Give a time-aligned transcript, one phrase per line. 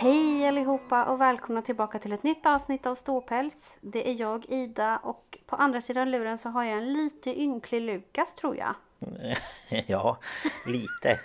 [0.00, 3.78] Hej allihopa och välkomna tillbaka till ett nytt avsnitt av Ståpäls.
[3.80, 7.80] Det är jag Ida och på andra sidan luren så har jag en lite ynklig
[7.80, 8.74] Lukas tror jag.
[9.86, 10.18] Ja,
[10.66, 11.20] lite.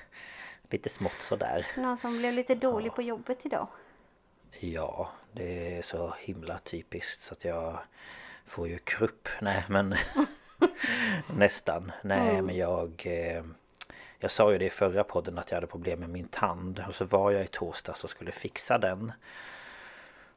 [0.70, 1.68] Lite smått sådär.
[1.78, 3.68] Någon som blev lite dålig på jobbet idag.
[4.60, 7.80] Ja, det är så himla typiskt så att jag
[8.46, 9.30] får ju krupp.
[9.42, 9.96] Nej men
[11.38, 11.92] nästan.
[12.02, 13.04] Nej men jag...
[13.06, 13.44] eh,
[14.24, 16.84] Jag sa ju det i förra podden att jag hade problem med min tand.
[16.88, 19.12] Och så var jag i torsdags och skulle fixa den.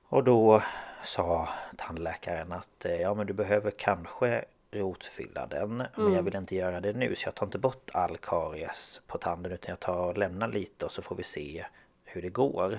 [0.08, 0.62] Och då
[1.02, 5.76] sa tandläkaren att eh, ja men du behöver kanske rotfylla den.
[5.76, 9.18] Men jag vill inte göra det nu så jag tar inte bort all karies på
[9.18, 11.66] tanden utan jag tar och lämnar lite och så får vi se
[12.04, 12.78] hur det går.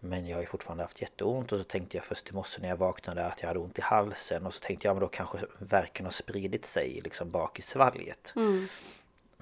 [0.00, 2.68] Men jag har ju fortfarande haft jätteont och så tänkte jag först i morse när
[2.68, 5.38] jag vaknade att jag hade ont i halsen och så tänkte jag men då kanske
[5.58, 8.32] verken har spridit sig liksom bak i svalget.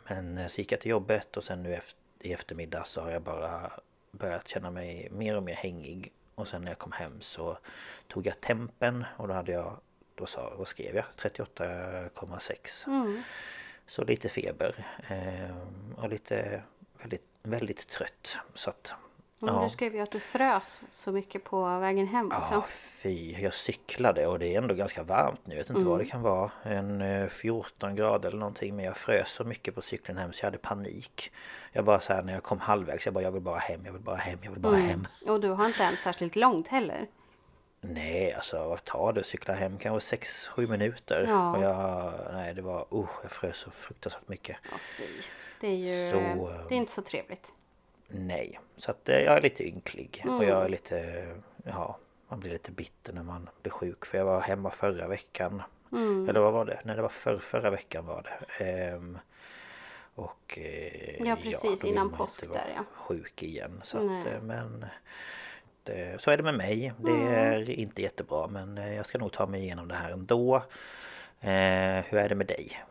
[0.09, 1.81] Men eh, så gick jag till jobbet och sen nu
[2.21, 3.73] i eftermiddag så har jag bara
[4.11, 6.13] börjat känna mig mer och mer hängig.
[6.35, 7.59] Och sen när jag kom hem så
[8.09, 9.77] tog jag tempen och då hade jag,
[10.15, 11.05] då sa, vad skrev jag?
[11.19, 13.23] 38,6.
[13.87, 14.87] Så lite feber.
[15.09, 15.57] Eh,
[15.97, 16.63] och lite
[16.99, 18.37] väldigt, väldigt trött.
[18.55, 18.93] Så att,
[19.39, 22.49] Men Du skrev ju att du frös så mycket på vägen hem också.
[22.55, 23.33] Ja, fy.
[23.43, 25.55] Jag cyklade och det är ändå ganska varmt nu.
[25.55, 26.05] Jag vet inte vad Mm.
[26.07, 26.51] det kan vara.
[26.63, 28.77] En eh, 14 grader eller någonting.
[28.77, 31.33] Men jag frös så mycket på cykeln hem så jag hade panik.
[31.73, 33.05] Jag bara så här när jag kom halvvägs.
[33.05, 35.07] Jag bara jag vill bara hem, jag vill bara hem, jag vill bara hem.
[35.27, 37.07] Och du har inte ens särskilt långt heller.
[37.81, 39.79] Nej, alltså vad tar det att cykla hem?
[39.79, 41.27] Kanske 6-7 minuter.
[41.29, 41.57] Ja.
[41.57, 44.57] Och jag, nej det var, uh, jag frös så fruktansvärt mycket.
[44.71, 45.05] Ja, fy.
[45.61, 46.31] Det är ju Så, eh,
[46.61, 47.53] eh, det är inte så trevligt.
[48.09, 50.49] Nej, så att eh, jag är lite ynklig och Mm.
[50.49, 51.27] jag är lite,
[51.65, 51.99] ja,
[52.29, 55.63] man blir lite bitter när man blir sjuk för jag var hemma förra veckan.
[55.93, 56.29] Mm.
[56.29, 56.81] Eller vad var det?
[56.85, 58.23] Nej det var för, förra veckan var
[58.59, 58.65] det.
[58.65, 59.19] Ehm,
[60.15, 62.85] och eh, Ja, precis, vill innan påsk där, ja.
[62.95, 63.81] Sjuk igen.
[63.85, 64.23] Så att, Nej.
[64.35, 64.87] eh, men
[65.83, 66.93] det, så är det med mig.
[66.99, 67.33] Det Mm.
[67.33, 70.57] är inte jättebra men jag ska nog ta mig igenom det här ändå.
[71.41, 72.85] Eh, hur är det med dig?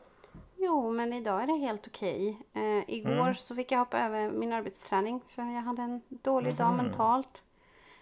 [0.66, 2.38] Jo, men idag är det helt okej.
[2.54, 3.36] Eh, igår Mm.
[3.36, 6.78] så fick jag hoppa över min arbetsträning för jag hade en dålig dag Mhm.
[6.78, 7.42] mentalt.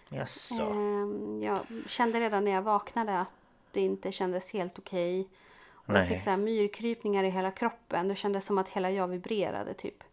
[0.08, 0.54] Jaså?
[0.54, 3.32] Eh, jag kände redan när jag vaknade att
[3.72, 5.28] det inte kändes helt okej.
[5.72, 8.08] Och jag fick så här myrkrypningar i hela kroppen.
[8.08, 10.04] Det kändes som att hela jag vibrerade typ.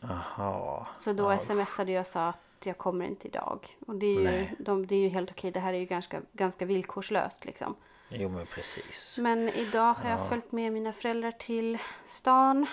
[0.00, 0.86] Jaha.
[0.98, 3.76] Så då Ja, smsade jag och sa att jag kommer inte idag.
[3.86, 5.50] Och det är ju, de, det är ju helt okej.
[5.50, 7.74] Det här är ju ganska, ganska villkorslöst liksom.
[8.16, 9.14] Jo men precis.
[9.18, 12.66] Men idag har jag följt med mina föräldrar till stan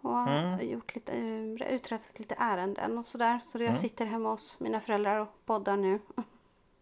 [0.00, 0.68] och Mm.
[0.70, 3.38] gjort lite, eh, uträttat lite ärenden och sådär.
[3.42, 3.70] Så Mm.
[3.70, 5.98] jag sitter hemma hos mina föräldrar och poddar nu.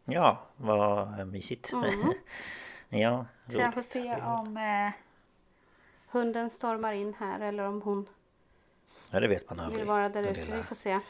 [0.04, 1.72] Ja, vad mysigt.
[2.88, 3.24] ja, Mm.
[3.48, 3.92] Så jag får roligt.
[3.92, 4.92] se om eh,
[6.10, 8.08] hunden stormar in här eller om hon
[9.10, 9.78] Ja, det vet man aldrig.
[9.78, 10.56] vill vara där ute.
[10.56, 11.00] Vi får se.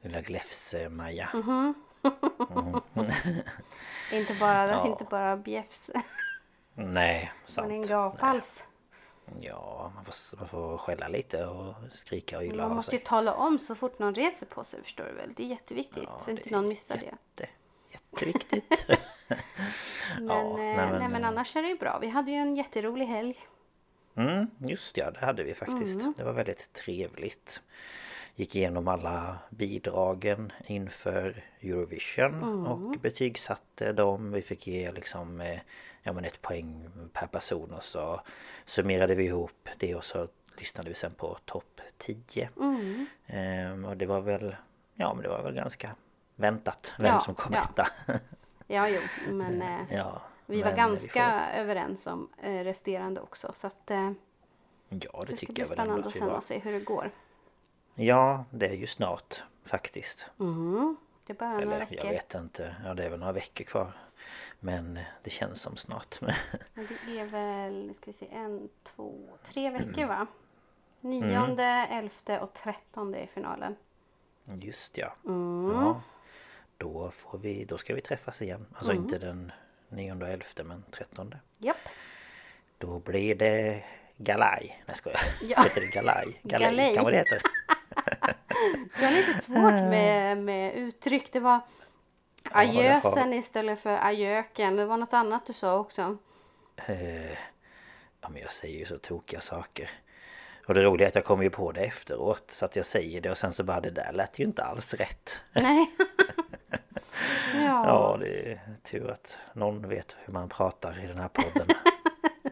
[0.00, 1.28] lilla Gläfs-Maja.
[1.34, 1.74] Mhm.
[4.12, 4.86] Inte bara, Ja.
[4.86, 5.90] inte bara bjäfs.
[6.74, 7.68] Nej, sant.
[7.68, 8.64] Men en gaphals.
[9.40, 12.98] Ja, man får, man får skälla lite och skrika och ylla Man måste sig.
[12.98, 15.32] ju tala om så fort någon reser på sig förstår du väl.
[15.36, 17.04] Det är jätteviktigt Ja, så inte det någon missar det.
[17.04, 17.48] Jätte,
[17.92, 18.86] jätteviktigt.
[20.18, 21.98] Men, Ja, eh, nej, nej, men, men eh, annars är det ju bra.
[21.98, 23.38] Vi hade ju en jätterolig helg.
[24.14, 26.00] Mm, just ja, det hade vi faktiskt.
[26.00, 26.14] Mm.
[26.16, 27.60] Det var väldigt trevligt.
[28.38, 32.66] Gick igenom alla bidragen inför Eurovision Mm.
[32.66, 34.32] och betygsatte dem.
[34.32, 35.58] Vi fick ge liksom eh,
[36.02, 38.20] ja, men ett poäng per person och så
[38.64, 40.28] summerade vi ihop det och så
[40.58, 42.48] lyssnade vi sen på topp 10.
[42.60, 43.06] Mm.
[43.26, 44.56] Ehm, och det var väl
[44.94, 45.90] Ja men det var väl ganska
[46.34, 47.62] väntat vem Ja, som kom ja.
[47.70, 47.88] etta.
[48.68, 53.52] Ja, jo, men eh, ja, vi var ganska överens om eh, resterande också.
[53.56, 54.10] Så att eh,
[54.88, 56.28] Vi får, ja det, det ska tycker bli jag väl ändå spännande att vi sen
[56.28, 56.38] var.
[56.38, 57.10] att se hur det går.
[57.98, 60.26] Ja det är ju snart faktiskt.
[60.40, 60.96] Mm.
[61.26, 61.96] Det är bara några Eller veckor.
[61.96, 62.76] jag vet inte.
[62.84, 63.92] Ja det är väl några veckor kvar.
[64.60, 66.20] Men det känns som snart.
[66.20, 66.34] Men
[67.06, 69.14] det är väl, nu ska vi se, en, två,
[69.44, 70.08] tre veckor Mm.
[70.08, 70.26] va?
[71.00, 73.76] Nionde, elfte och trettonde i finalen.
[74.44, 75.12] Just ja.
[75.26, 75.70] Mm.
[75.74, 76.00] ja.
[76.76, 78.66] Då får vi, då ska vi träffas igen.
[78.74, 79.52] Alltså inte den
[79.88, 81.38] nionde och elfte men trettonde.
[81.58, 81.76] Japp.
[82.78, 83.84] Då blir det
[84.16, 84.82] galaj.
[84.86, 85.20] Nej skojar.
[85.42, 85.62] Ja.
[85.62, 86.40] Heter det galaj?
[86.42, 86.94] Galej Galej.
[86.94, 87.42] kan vad det heter.
[89.00, 91.32] Jag har lite svårt med, med uttryck.
[91.32, 91.60] Det var
[92.50, 94.76] ajösen istället för ajöken.
[94.76, 96.16] Det var något annat du sa också.
[96.76, 97.32] Eh,
[98.20, 99.90] ja men jag säger ju så tokiga saker.
[100.66, 102.50] Och det roliga är att jag kommer ju på det efteråt.
[102.50, 104.94] Så att jag säger det och sen så bara det där lät ju inte alls
[104.94, 105.40] rätt.
[105.52, 105.90] Nej.
[107.54, 107.86] ja.
[107.86, 111.66] Ja det är tur att någon vet hur man pratar i den här podden.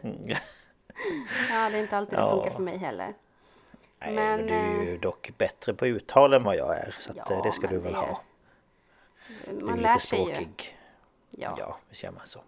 [0.03, 0.27] Mm.
[1.49, 2.31] ja, det är inte alltid det Ja.
[2.31, 3.13] funkar för mig heller.
[3.99, 6.95] Nej Men, du är eh, ju dock bättre på uttal än vad jag är.
[6.99, 8.21] Så att, Ja, eh, det ska du väl det- ha.
[9.45, 10.25] Du är Man lär lite sig ju.
[10.25, 10.77] språkig.
[11.29, 11.55] Ja.
[11.59, 12.39] Ja, det känner man så.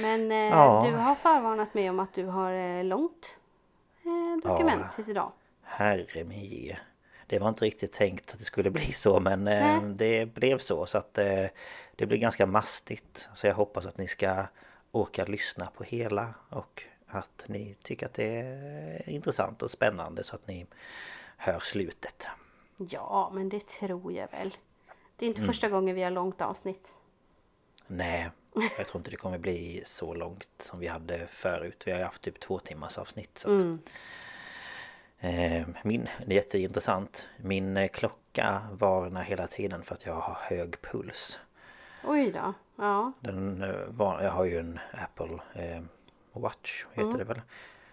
[0.00, 0.86] Men eh, Ja.
[0.90, 3.36] du har förvarnat mig om att du har eh, långt
[4.04, 4.92] eh, dokument Ja.
[4.94, 5.32] tills idag.
[5.62, 6.76] Herre min ge.
[7.26, 10.86] Det var inte riktigt tänkt att det skulle bli så men eh, det blev så
[10.86, 11.46] så att eh,
[11.96, 13.28] det blir ganska mastigt.
[13.34, 14.44] Så jag hoppas att ni ska
[14.92, 16.82] orka lyssna på hela och
[17.18, 20.66] att ni tycker att det är intressant och spännande så att ni
[21.36, 22.26] hör slutet.
[22.76, 24.56] Ja, men det tror jag väl.
[25.16, 25.52] Det är inte Mm.
[25.52, 26.96] första gången vi har långt avsnitt.
[27.86, 28.30] Nej,
[28.78, 31.82] jag tror inte det kommer bli så långt som vi hade förut.
[31.86, 33.38] Vi har haft typ två timmars avsnitt.
[33.38, 33.78] Så Mm.
[35.18, 37.28] eh, min, det är jätteintressant.
[37.36, 41.38] Min eh, klocka varnar hela tiden för att jag har hög puls.
[42.04, 42.52] Oj då.
[42.76, 43.12] Ja.
[43.20, 45.82] Den eh, var, jag har ju en Apple eh,
[46.40, 47.40] Watch heter det väl.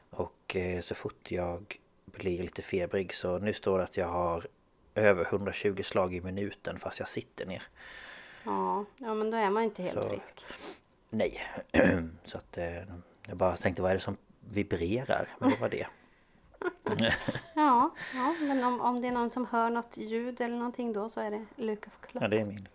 [0.09, 4.47] Och eh, så fort jag blir lite febrig så nu står det att jag har
[4.95, 7.63] över 120 slag i minuten fast jag sitter ner.
[8.43, 10.45] Ja, ja men då är man inte helt Så- frisk.
[11.09, 11.41] Nej.
[12.25, 12.75] så att eh,
[13.27, 15.27] jag bara tänkte vad är det som vibrerar?
[15.39, 15.87] Men det var det.
[17.55, 21.09] Ja, ja men om, om det är någon som hör något ljud eller någonting då
[21.09, 22.25] så är det Lukas klocka.
[22.25, 22.67] Ja det är min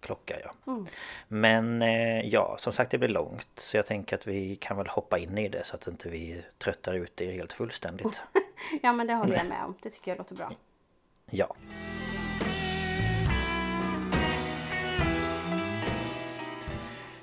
[0.00, 0.72] klocka ja.
[0.72, 0.86] Mm.
[1.28, 3.48] Men eh, ja som sagt det blir långt.
[3.56, 6.42] Så jag tänker att vi kan väl hoppa in i det så att inte vi
[6.58, 8.20] tröttar ut er helt fullständigt.
[8.82, 9.74] Ja men det håller jag med om.
[9.82, 10.52] Det tycker jag låter bra.
[11.30, 11.56] Ja.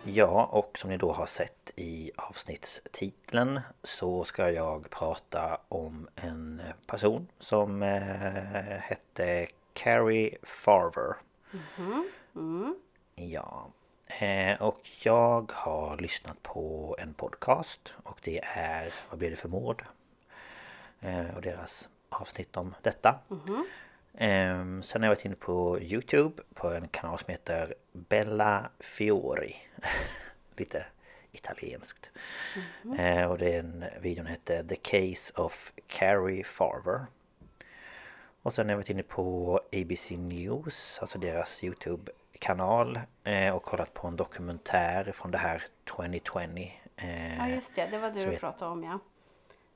[0.04, 6.62] Ja, och som ni då har sett i avsnittstiteln så ska jag prata om en
[6.86, 11.16] person som eh, hette Carrie Farver.
[13.16, 13.72] Ja.
[14.08, 19.50] Eh, och jag har lyssnat på en podcast och det är, vad blir det för
[19.50, 19.86] mord?
[21.00, 23.20] Eh, och deras avsnitt om detta.
[24.18, 29.56] Ehm, sen har jag varit inne på Youtube på en kanal som heter Bella Fiori.
[30.58, 30.86] Lite
[31.32, 32.10] italienskt.
[32.98, 37.06] Eh, och den videon heter The Case of Carrie Farver.
[38.42, 42.14] Och sen har jag varit inne på ABC News, alltså deras Youtube-kanal.
[43.24, 45.64] Eh, och kollat på en dokumentär från det här
[45.96, 46.72] 2020.
[46.96, 49.00] Eh, Ja just det, det var du vet- pratade om ja.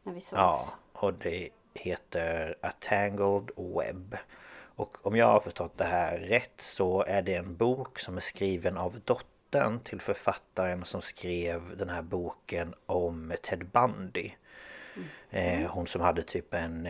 [0.04, 0.32] När vi sågs.
[0.40, 4.18] Ja, och det heter A Tangled Web.
[4.76, 8.22] Och om jag har förstått det här rätt så är det en bok som är
[8.22, 14.32] skriven av dottern till författaren som skrev den här boken om Ted Bundy.
[15.30, 16.86] Eh, hon som hade typ en,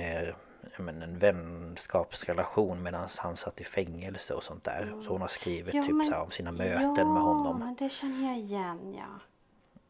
[0.78, 4.94] men, en vänskapsrelation medan han satt i fängelse och sånt där.
[5.04, 7.60] Så hon har skrivit Ja, typ men- så om sina möten ja, med honom.
[7.60, 9.20] men det känner jag igen ja.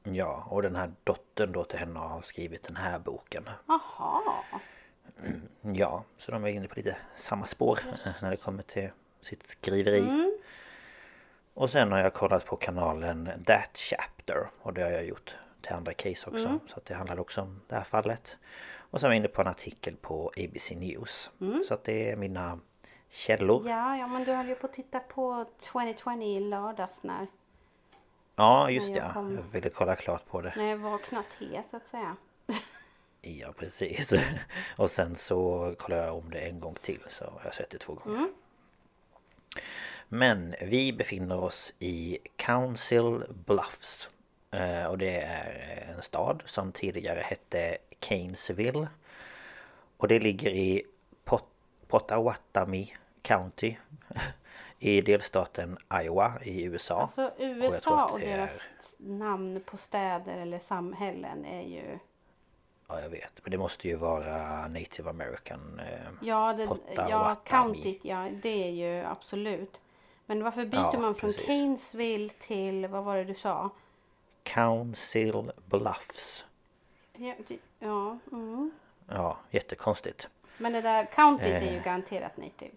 [0.03, 3.49] Ja, och den här dottern då till henne har skrivit den här boken.
[3.67, 4.21] Jaha.
[5.61, 8.89] Ja, så de är inne på lite samma spår eh, när det kommer till
[9.21, 10.31] sitt skriveri.
[11.53, 15.73] Och sen har jag kollat på kanalen That Chapter och det har jag gjort till
[15.73, 16.59] andra case också.
[16.67, 18.37] Så att det handlade också om det här fallet.
[18.91, 21.29] Och sen var jag inne på en artikel på ABC News.
[21.67, 22.59] Så att det är mina
[23.09, 23.69] källor.
[23.69, 27.27] Ja, ja men du höll ju på att titta på 2020 i lördags när,
[28.35, 28.99] Ja, just det.
[28.99, 29.13] jag ja.
[29.13, 30.53] kom- Jag ville kolla klart på det.
[30.57, 32.15] när jag vaknade till så att säga.
[33.21, 34.13] Ja, precis.
[34.77, 37.77] Och sen så kollade jag om det en gång till så har jag sett det
[37.77, 38.27] två gånger.
[40.07, 44.09] Men vi befinner oss i Council Bluffs.
[44.51, 48.87] Eh, Och det är en stad som tidigare hette Canesville.
[49.97, 50.83] Och det ligger i
[51.23, 51.45] Pot
[51.87, 52.87] Pottawatomie
[53.21, 53.75] County
[54.79, 57.01] i delstaten Iowa i USA.
[57.01, 58.61] Alltså USA och det deras
[58.99, 61.99] namn på städer eller samhällen är ju...
[62.87, 63.31] Ja, jag vet.
[63.43, 65.79] Men det måste ju vara native american.
[65.79, 67.39] eh, Ja, det, ja Potawatomi.
[67.47, 69.79] countyt, ja det är ju absolut.
[70.25, 71.45] Men varför byter Ja, man från precis.
[71.45, 73.69] Canesville till, vad var det du sa?
[74.43, 76.45] Council Bluffs.
[77.17, 78.71] Ja, det- ja mm.
[79.09, 80.27] Ja, jättekonstigt.
[80.57, 81.83] Men det där countyt är ju Eh.
[81.83, 82.71] garanterat native.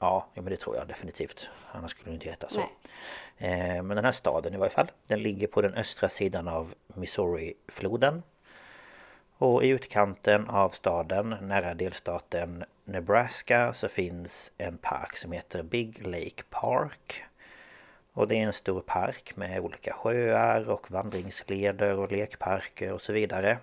[0.00, 1.48] Ja, ja men det tror jag definitivt.
[1.72, 2.60] Annars skulle det inte heta så.
[3.38, 4.90] Eh, men den här staden i varje fall.
[5.06, 8.22] Den ligger på den östra sidan av Missouri-floden.
[9.38, 16.06] Och i utkanten av staden, nära delstaten Nebraska, så finns en park som heter Big
[16.06, 17.24] Lake Park.
[18.18, 23.12] Och det är en stor park med olika sjöar och vandringsleder och lekparker och så
[23.12, 23.58] vidare.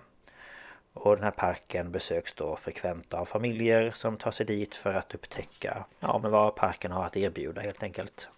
[0.92, 5.14] Och den här parken besöks då frekvent av familjer som tar sig dit för att
[5.14, 8.28] upptäcka ja, men vad parken har att erbjuda helt enkelt.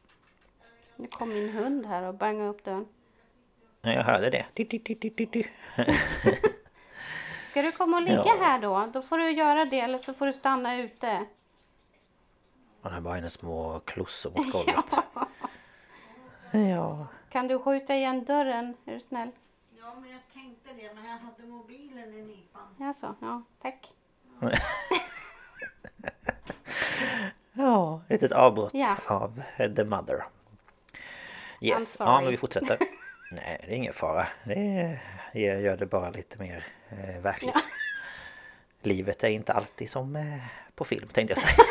[0.96, 2.86] Nu kom min hund här och bangade upp dörren.
[3.80, 4.46] Ja, Jag hörde det.
[7.50, 8.36] Ska du komma och ligga Ja.
[8.40, 8.86] här då?
[8.92, 11.24] Då får du göra det eller så får du stanna ute.
[12.82, 14.84] Man har bara hennes små klossor mot golvet.
[15.14, 15.28] Ja.
[17.30, 18.76] Kan du skjuta igen dörren?
[18.84, 19.30] Är du snäll?
[19.78, 22.74] Ja, men jag tänkte det, men jag hade mobilen i nypan.
[22.78, 23.92] Jaså, ja tack.
[27.52, 28.96] Ja, ett litet avbrott Ja.
[29.06, 29.42] av
[29.76, 30.24] The Mother.
[31.60, 32.78] Yes, ja men vi fortsätter.
[33.32, 34.26] Nej, det är ingen fara.
[34.44, 34.98] Det
[35.32, 37.54] är- gör det bara lite mer eh, verkligt.
[38.82, 40.38] Livet är inte alltid som eh,
[40.74, 41.64] på film tänkte jag säga.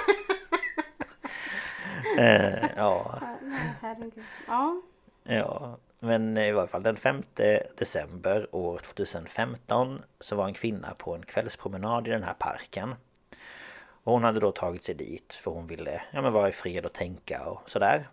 [2.63, 3.19] eh, ja,
[3.81, 4.23] herregud.
[4.47, 4.81] Ja.
[5.23, 7.23] Ja, men i varje fall den 5
[7.77, 12.95] december år 2015 så var en kvinna på en kvällspromenad i den här parken.
[14.03, 16.85] Och hon hade då tagit sig dit för hon ville ja, men vara i fred
[16.85, 18.07] och tänka och sådär.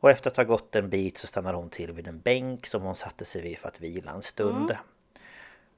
[0.00, 2.82] Och efter att ha gått en bit så stannade hon till vid en bänk som
[2.82, 4.76] hon satte sig vid för att vila en stund.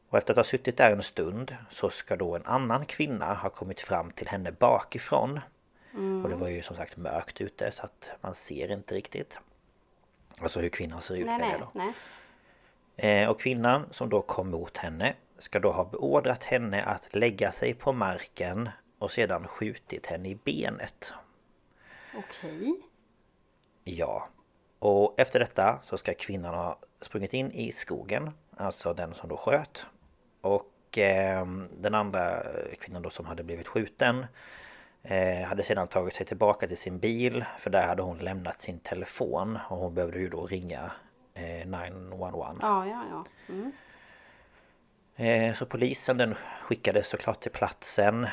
[0.09, 3.50] Och efter att ha suttit där en stund så ska då en annan kvinna ha
[3.50, 5.40] kommit fram till henne bakifrån.
[5.95, 9.39] Och det var ju som sagt mörkt ute så att man ser inte riktigt.
[10.39, 11.71] Alltså hur kvinnan ser ut Nej, nej, då.
[11.73, 11.93] nej.
[12.97, 17.53] Eh, och kvinnan som då kom mot henne ska då ha beordrat henne att lägga
[17.53, 21.13] sig på marken och sedan skjutit henne i benet.
[22.17, 22.81] Okej.
[23.85, 24.29] Ja.
[24.79, 29.37] Och efter detta så ska kvinnan ha sprungit in i skogen, alltså den som då
[29.37, 29.87] sköt.
[30.41, 31.47] Och eh,
[31.79, 32.43] den andra
[32.81, 34.27] kvinnan då som hade blivit skjuten
[35.05, 38.79] eh, hade sedan tagit sig tillbaka till sin bil för där hade hon lämnat sin
[38.79, 40.91] telefon och hon behövde ju då ringa
[41.35, 42.57] eh, 911.
[42.61, 43.25] Ja, ja, ja.
[43.49, 43.73] Mm.
[45.17, 48.27] Eh, Så polisen den skickades såklart till platsen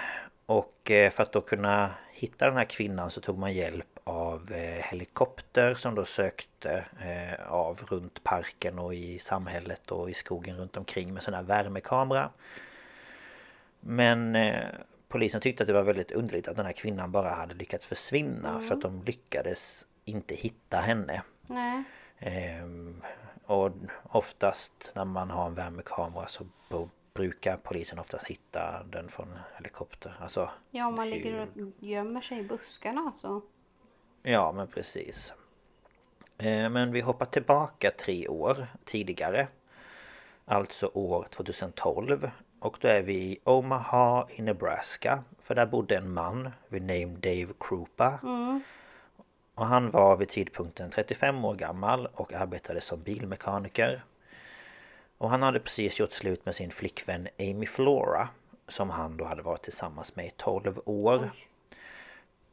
[0.45, 4.51] och eh, för att då kunna hitta den här kvinnan så tog man hjälp av
[4.51, 10.57] eh, helikopter som då sökte eh, av runt parken och i samhället och i skogen
[10.57, 12.29] runt omkring med sån här värmekamera.
[13.79, 14.35] Men
[15.11, 18.61] polisen tyckte att det var väldigt underligt att den här kvinnan bara hade lyckats försvinna
[18.61, 21.21] för att de lyckades inte hitta henne.
[21.47, 21.83] Nej.
[22.19, 23.01] Ehm,
[23.45, 23.71] och
[24.03, 26.47] oftast när man har en värmekamera så
[27.13, 30.17] brukar polisen oftast hitta den från helikopter.
[30.19, 33.41] Alltså, Ja, om man är ligger ju- och gömmer sig i buskarna så.
[34.23, 35.33] Ja men precis.
[36.37, 39.47] Eh, Men vi hoppar tillbaka tre år tidigare.
[40.45, 42.29] Alltså år 2012.
[42.61, 45.23] Och då är vi i Omaha i Nebraska.
[45.39, 48.19] För där bodde en man vid namn Dave Krupa.
[49.55, 54.03] Och han var vid tidpunkten 35 år gammal och arbetade som bilmekaniker.
[55.17, 58.27] Och han hade precis gjort slut med sin flickvän Amy Flora.
[58.67, 61.31] Som han då hade varit tillsammans med i 12 år.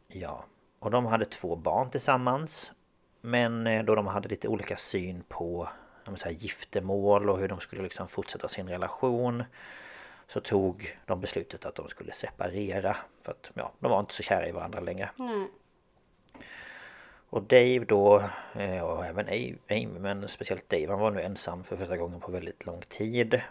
[0.08, 0.44] Ja,
[0.78, 2.72] och de hade två barn tillsammans.
[3.20, 5.68] Men eh, då de hade lite olika syn på
[6.16, 9.44] säga, giftermål och hur de skulle liksom fortsätta sin relation.
[10.28, 12.96] Så tog de beslutet att de skulle separera.
[13.22, 15.10] För att ja, de var inte så kära i varandra längre.
[15.16, 15.48] Nej.
[17.30, 19.28] Och Dave då, eh, och även
[19.70, 23.42] Amy, men speciellt Dave, han var nu ensam för första gången på väldigt lång tid.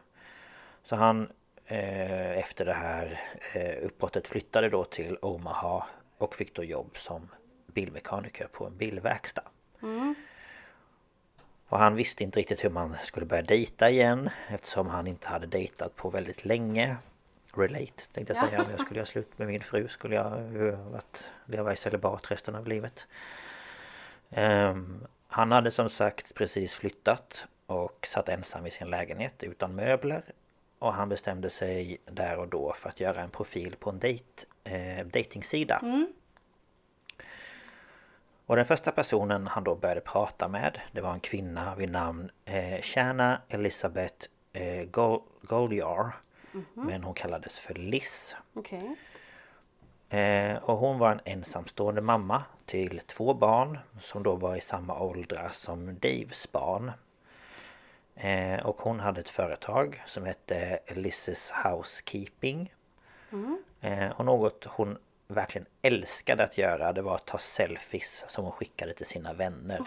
[0.83, 1.31] Så han
[1.65, 3.19] eh, efter det här
[3.53, 5.85] eh, uppbrottet flyttade då till Omaha
[6.17, 7.29] och fick då jobb som
[7.67, 9.43] bilmekaniker på en bilverkstad.
[9.81, 10.15] Mm.
[11.69, 15.47] Och han visste inte riktigt hur man skulle börja dejta igen eftersom han inte hade
[15.47, 16.97] dejtat på väldigt länge.
[17.53, 18.61] Relate tänkte jag säga.
[18.61, 20.29] Om jag skulle göra slut med min fru skulle jag
[20.91, 23.07] varit, leva i celibat resten av livet.
[24.29, 30.23] Um, han hade som sagt precis flyttat och satt ensam i sin lägenhet utan möbler.
[30.79, 34.45] Och han bestämde sig där och då för att göra en profil på en dejt,
[34.63, 35.79] eh, dejtingsida.
[35.83, 36.07] Mm.
[38.49, 42.31] Och den första personen han då började prata med Det var en kvinna vid namn
[42.45, 46.11] eh, Shanna Elizabeth eh, Gol Goljar
[46.73, 48.95] Men hon kallades för Liz Okej.
[50.09, 54.99] eh, Och hon var en ensamstående mamma till två barn Som då var i samma
[54.99, 56.91] åldrar som Daves barn.
[58.15, 62.73] Eh, Och hon hade ett företag som hette Liz's Housekeeping.
[63.81, 68.51] Eh, Och något hon verkligen älskade att göra det var att ta selfies som hon
[68.53, 69.79] skickade till sina vänner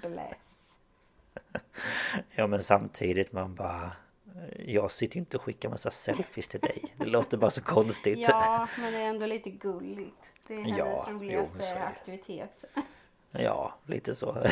[0.08, 0.78] bless.
[2.34, 3.92] Ja men samtidigt man bara
[4.58, 8.18] Jag sitter ju inte och skickar massa selfies till dig Det låter bara så konstigt
[8.18, 10.34] Ja, men det är ändå lite gulligt.
[10.46, 11.84] Det är hennes Ja, jo, roligaste det.
[11.84, 12.64] aktivitet.
[13.30, 14.46] Ja, lite så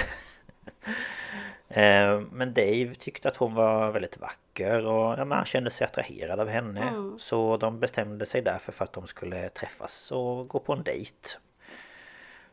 [2.30, 6.92] Men Dave tyckte att hon var väldigt vacker och ja, kände sig attraherad av henne.
[7.18, 11.28] Så de bestämde sig därför för att de skulle träffas och gå på en dejt.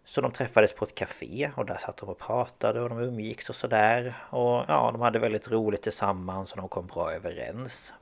[0.05, 3.49] Så de träffades på ett café och där satt de och pratade och de umgicks
[3.49, 4.15] och sådär.
[4.29, 7.93] Och ja, de hade väldigt roligt tillsammans och de kom bra överens.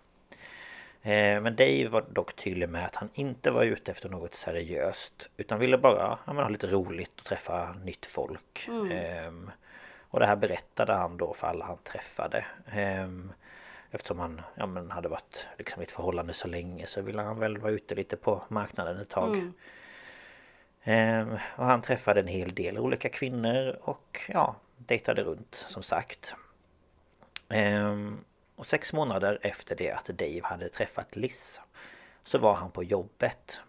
[1.02, 5.30] Eh, Men Dave var dock tydlig med att han inte var ute efter något seriöst
[5.38, 8.68] Utan ville bara ja, men ha lite roligt och träffa nytt folk.
[8.92, 9.52] Ehm,
[10.14, 12.46] Och det här berättade han då för alla han träffade.
[12.72, 13.34] Ehm,
[13.92, 17.40] Eftersom han ja, men hade varit liksom i ett förhållande så länge så ville han
[17.40, 19.52] väl vara ute lite på marknaden ett tag.
[20.84, 26.36] Ehm, Och han träffade en hel del olika kvinnor och ja, dejtade runt som sagt.
[27.50, 28.24] Ehm,
[28.56, 31.62] och sex månader efter det att Dave hade träffat Liz
[32.24, 33.60] Så var han på jobbet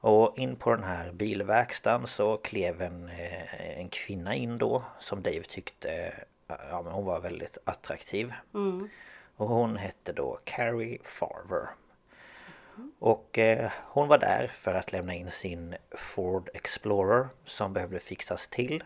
[0.00, 5.22] Och in på den här bilverkstaden så klev en, eh, en kvinna in då Som
[5.22, 6.14] Dave tyckte
[6.46, 8.32] Ja men hon var väldigt attraktiv
[9.36, 11.68] Och hon hette då Carrie Farver
[12.98, 18.48] och eh, hon var där för att lämna in sin Ford Explorer som behövde fixas
[18.48, 18.84] till.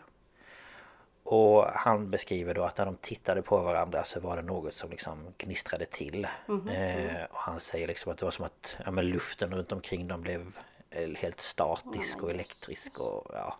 [1.22, 4.90] Och han beskriver då att när de tittade på varandra så var det något som
[4.90, 6.26] liksom gnistrade till.
[6.70, 10.08] Eh, och han säger liksom att det var som att ja, men luften runt omkring
[10.08, 10.73] dem blev eh,
[11.16, 13.56] helt statisk och elektrisk och ja.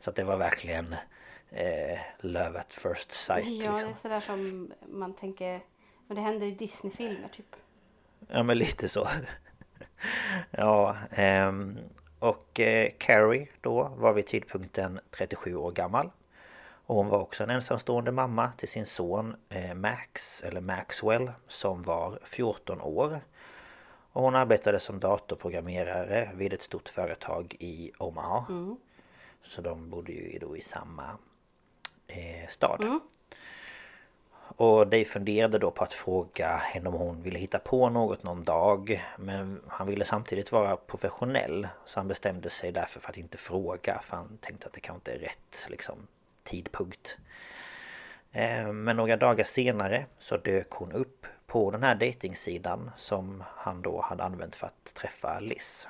[0.00, 0.94] Så att det var verkligen
[1.50, 3.94] eh, love at first sight Ja, det är liksom.
[4.02, 5.60] sådär som man tänker,
[6.06, 7.56] men det händer i Disney-filmer typ.
[8.28, 9.08] Ja men lite så
[10.50, 11.78] Ja ehm,
[12.18, 16.10] Och eh, Carrie då var vid tidpunkten 37 år gammal
[16.86, 21.82] Och hon var också en ensamstående mamma till sin son eh, Max eller Maxwell som
[21.82, 23.20] var 14 år
[24.14, 28.44] Och hon arbetade som datorprogrammerare vid ett stort företag i Omaha.
[29.42, 31.18] Så de bodde ju då i samma
[32.06, 33.00] eh, stad.
[34.56, 38.44] Och Dave funderade då på att fråga henne om hon ville hitta på något någon
[38.44, 39.04] dag.
[39.18, 41.68] Men han ville samtidigt vara professionell.
[41.86, 44.98] Så han bestämde sig därför för att inte fråga För han tänkte att det kanske
[44.98, 46.06] inte är rätt liksom,
[46.42, 47.18] tidpunkt.
[48.32, 53.82] Eh, Men några dagar senare så dök hon upp på den här datingsidan Som han
[53.82, 55.88] då hade använt för att träffa Liz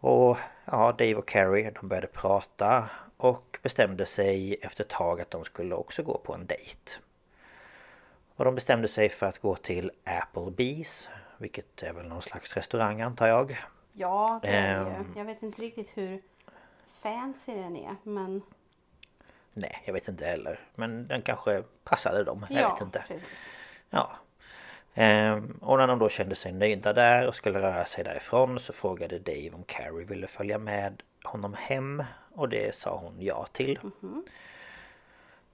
[0.00, 5.30] och ja, Dave och Carrie de började prata och bestämde sig efter ett tag att
[5.30, 6.92] de skulle också gå på en dejt.
[8.36, 13.00] Och de bestämde sig för att gå till Applebee's Vilket är väl någon slags restaurang
[13.00, 13.58] antar jag
[13.92, 14.96] Ja, det är det ju.
[14.96, 15.14] Ehm.
[15.16, 16.22] Jag vet inte riktigt hur
[16.86, 18.42] fancy den är, men
[19.52, 23.28] Nej, jag vet inte heller Men den kanske passade dem, jag ja, vet inte precis.
[23.90, 24.10] Ja.
[24.94, 28.72] Ehm, Och när de då kände sig nöjda där och skulle röra sig därifrån så
[28.72, 32.02] frågade Dave om Carrie ville följa med honom hem
[32.34, 33.78] Och det sa hon ja till.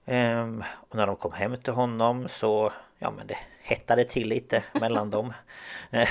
[0.05, 4.63] Ehm, och när de kom hem till honom så Ja men det hettade till lite
[4.73, 5.33] mellan dem.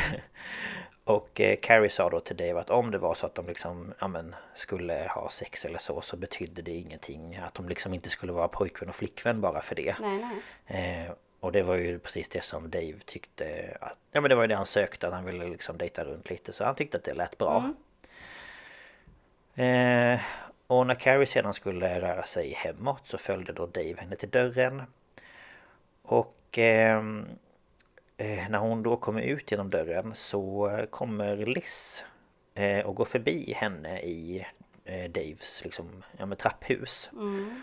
[1.05, 3.95] Och eh, Carrie sa då till Dave att om det var så att de liksom
[4.01, 8.11] ja, men, skulle ha sex eller så så betydde det ingenting Att de liksom inte
[8.11, 9.97] skulle vara pojkvän och flickvän bara för det.
[10.01, 10.25] Nej,
[10.67, 11.05] nej.
[11.07, 11.13] Eh,
[11.45, 14.49] och det var ju precis det som Dave tyckte att, Ja men det var ju
[14.49, 17.15] det han sökte, att han ville liksom dejta runt lite Så han tyckte att det
[17.15, 17.73] lät bra
[19.55, 20.21] eh,
[20.67, 24.83] Och när Carrie sedan skulle röra sig hemåt så följde då Dave henne till dörren.
[26.03, 27.03] Och eh,
[28.49, 32.05] när hon då kommer ut genom dörren så kommer Liz
[32.55, 34.47] eh, och går förbi henne i
[34.85, 37.11] eh, Daves liksom, ja, med trapphus.
[37.13, 37.63] Mm.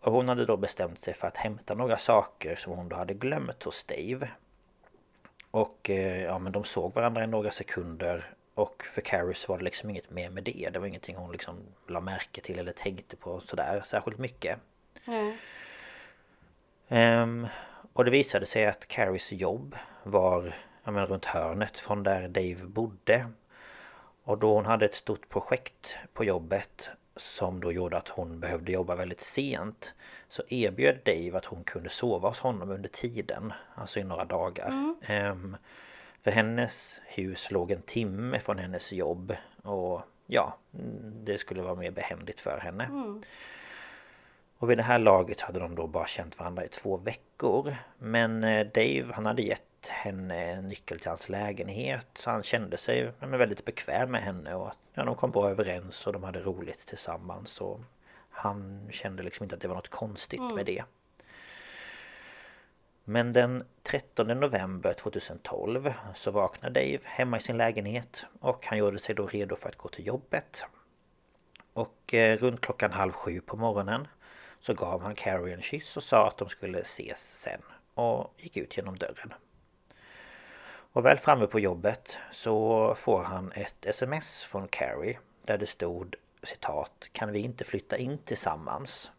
[0.00, 3.14] Och hon hade då bestämt sig för att hämta några saker som hon då hade
[3.14, 4.30] glömt hos Dave.
[5.50, 9.58] Och eh, ja men de såg varandra i några sekunder och för Carrie så var
[9.58, 10.70] det liksom inget mer med det.
[10.72, 11.56] Det var ingenting hon liksom
[11.86, 14.58] la märke till eller tänkte på sådär särskilt mycket.
[15.04, 15.36] Nej.
[16.88, 17.46] Ehm,
[17.92, 22.66] och det visade sig att Carries jobb var ja, men, runt hörnet från där Dave
[22.66, 23.26] bodde.
[24.24, 28.72] Och då hon hade ett stort projekt på jobbet som då gjorde att hon behövde
[28.72, 29.94] jobba väldigt sent
[30.28, 34.94] så erbjöd Dave att hon kunde sova hos honom under tiden, alltså i några dagar.
[35.02, 35.56] Ehm,
[36.22, 41.74] för hennes hus låg en timme från hennes jobb och ja, mm, det skulle vara
[41.74, 42.88] mer behändigt för henne.
[44.58, 47.76] Och vid det här laget hade de då bara känt varandra i två veckor.
[47.98, 52.06] Men eh, Dave han hade gett henne en nyckel till hans lägenhet.
[52.14, 56.06] Så han kände sig väldigt bekväm med henne och att ja, de kom bra överens
[56.06, 57.60] och de hade roligt tillsammans.
[57.60, 57.80] Och
[58.30, 60.84] han kände liksom inte att det var något konstigt med det.
[63.04, 68.98] Men den 13 november 2012 så vaknade Dave hemma i sin lägenhet och han gjorde
[68.98, 70.62] sig då redo för att gå till jobbet.
[71.72, 74.08] Och eh, runt klockan halv sju på morgonen
[74.60, 77.60] så gav han Carrie en kyss och sa att de skulle ses sen
[77.94, 79.34] och gick ut genom dörren.
[80.92, 86.16] Och väl framme på jobbet så får han ett sms från Carrie där det stod
[86.42, 89.10] citat Kan vi inte flytta in tillsammans?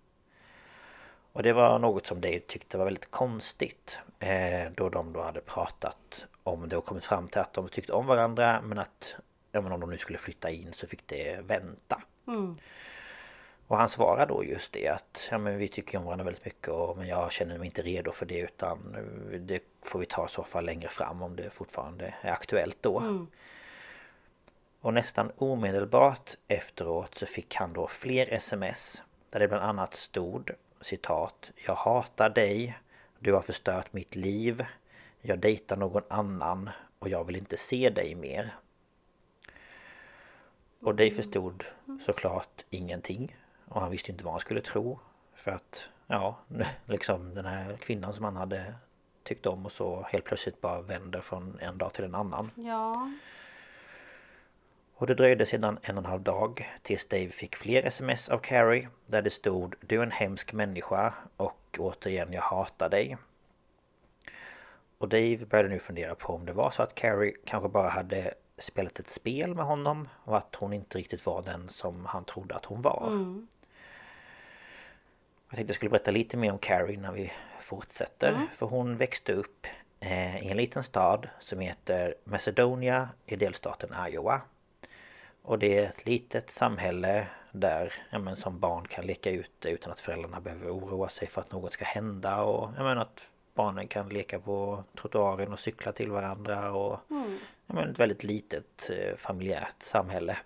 [1.33, 5.41] Och det var något som Dave tyckte var väldigt konstigt eh, Då de då hade
[5.41, 9.15] pratat om det och kommit fram till att de tyckte om varandra men att
[9.51, 12.01] ja, men om de nu skulle flytta in så fick det vänta.
[12.27, 12.57] Mm.
[13.69, 16.67] Och han svarar då just det att ja, men vi tycker om varandra väldigt mycket
[16.67, 18.95] och, men jag känner mig inte redo för det utan
[19.39, 23.27] det får vi ta i så fall längre fram om det fortfarande är aktuellt då.
[24.81, 30.51] Och nästan omedelbart efteråt så fick han då fler sms där det bland annat stod
[30.81, 32.79] citat Jag hatar dig
[33.19, 34.65] Du har förstört mitt liv
[35.21, 38.55] Jag dejtar någon annan och jag vill inte se dig mer.
[40.79, 41.63] Och Dave förstod
[42.05, 43.35] såklart ingenting
[43.69, 44.99] och han visste inte vad han skulle tro.
[45.35, 46.37] För att, ja,
[46.85, 48.73] liksom den här kvinnan som han hade
[49.23, 52.51] tyckt om och så helt plötsligt bara vänder från en dag till en annan.
[52.55, 53.11] Ja.
[54.93, 58.37] Och det dröjde sedan en och en halv dag tills Dave fick fler sms av
[58.37, 63.17] Carrie där det stod Du är en hemsk människa och återigen jag hatar dig.
[64.97, 68.33] Och Dave började nu fundera på om det var så att Carrie kanske bara hade
[68.57, 72.55] spelat ett spel med honom och att hon inte riktigt var den som han trodde
[72.55, 73.07] att hon var.
[75.49, 78.47] Jag tänkte jag skulle berätta lite mer om Carrie innan vi fortsätter.
[78.55, 79.67] För hon växte upp
[79.99, 84.41] eh, i en liten stad som heter Macedonia i delstaten Iowa.
[85.41, 89.91] Och det är ett litet samhälle där ja, men, som barn kan leka ute utan
[89.91, 93.87] att föräldrarna behöver oroa sig för att något ska hända och ja, men, att barnen
[93.87, 99.15] kan leka på trottoaren och cykla till varandra och ja, men, ett väldigt litet eh,
[99.17, 100.37] familjärt samhälle.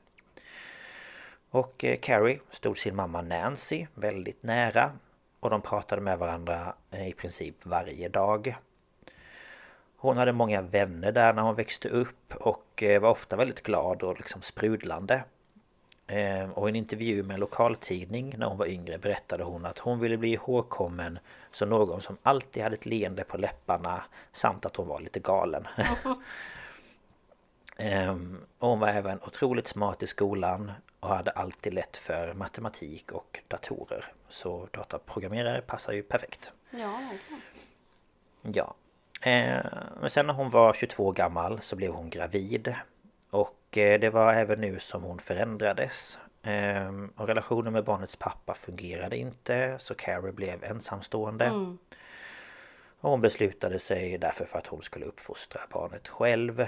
[1.53, 4.91] Och eh, Carrie stod sin mamma Nancy väldigt nära
[5.39, 8.55] och de pratade med varandra eh, i princip varje dag.
[9.97, 14.03] Hon hade många vänner där när hon växte upp och eh, var ofta väldigt glad
[14.03, 15.23] och liksom sprudlande.
[16.53, 19.99] Och i en intervju med en lokaltidning när hon var yngre berättade hon att hon
[19.99, 21.19] ville bli ihågkommen
[21.51, 25.67] som någon som alltid hade ett leende på läpparna samt att hon var lite galen.
[27.77, 30.71] Ehm, och hon var även otroligt smart i skolan
[31.03, 34.05] och hade alltid lätt för matematik och datorer.
[34.29, 36.51] Så dataprogrammerare passar ju perfekt.
[36.69, 37.41] Ja, verkligen.
[38.41, 38.75] Ja.
[39.21, 39.65] Eh,
[40.01, 42.75] men sen när hon var 22 gammal så blev hon gravid.
[43.29, 46.17] Och eh, det var även nu som hon förändrades.
[46.43, 51.49] Eh, och relationen med barnets pappa fungerade inte så Carrie blev ensamstående.
[52.99, 56.67] Och hon beslutade sig därför för att hon skulle uppfostra barnet själv.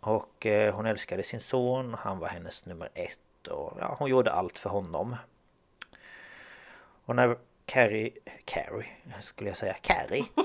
[0.00, 4.32] Och eh, hon älskade sin son, han var hennes nummer ett och ja, hon gjorde
[4.32, 5.16] allt för honom.
[7.04, 8.12] Och när Carrie,
[8.44, 8.86] Carrie
[9.22, 10.26] skulle jag säga, Carrie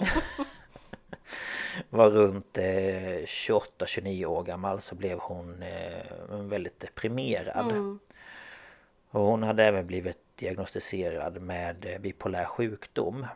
[1.90, 8.00] var runt eh, 28-29 år gammal så blev hon eh, väldigt deprimerad.
[9.10, 13.28] Och hon hade även blivit diagnostiserad med eh, bipolär sjukdom.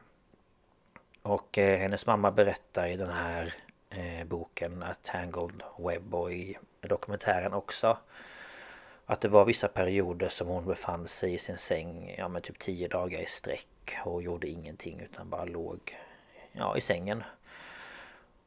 [1.22, 3.54] Och eh, hennes mamma berättar i den här
[3.90, 7.98] eh, boken A Tangled Web och i dokumentären också
[9.12, 12.60] Att det var vissa perioder som hon befann sig i sin säng Ja men typ
[12.60, 15.98] 10 dagar i sträck Och gjorde ingenting utan bara låg
[16.52, 17.24] Ja i sängen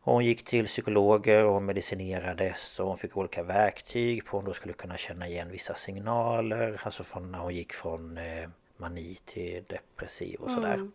[0.01, 4.53] och hon gick till psykologer och medicinerades och hon fick olika verktyg på hon då
[4.53, 9.65] skulle kunna känna igen vissa signaler Alltså från när hon gick från eh, mani till
[9.69, 10.93] depressiv och sådär Mm.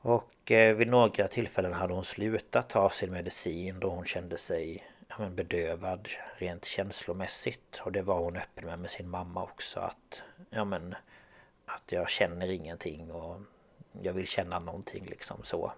[0.00, 4.91] Och eh, vid några tillfällen hade hon slutat ta sin medicin då hon kände sig
[5.12, 7.80] ja, men bedövad rent känslomässigt.
[7.84, 10.94] Och det var hon öppen med med sin mamma också att Ja men
[11.66, 13.40] Att jag känner ingenting och
[14.02, 15.72] Jag vill känna någonting liksom så.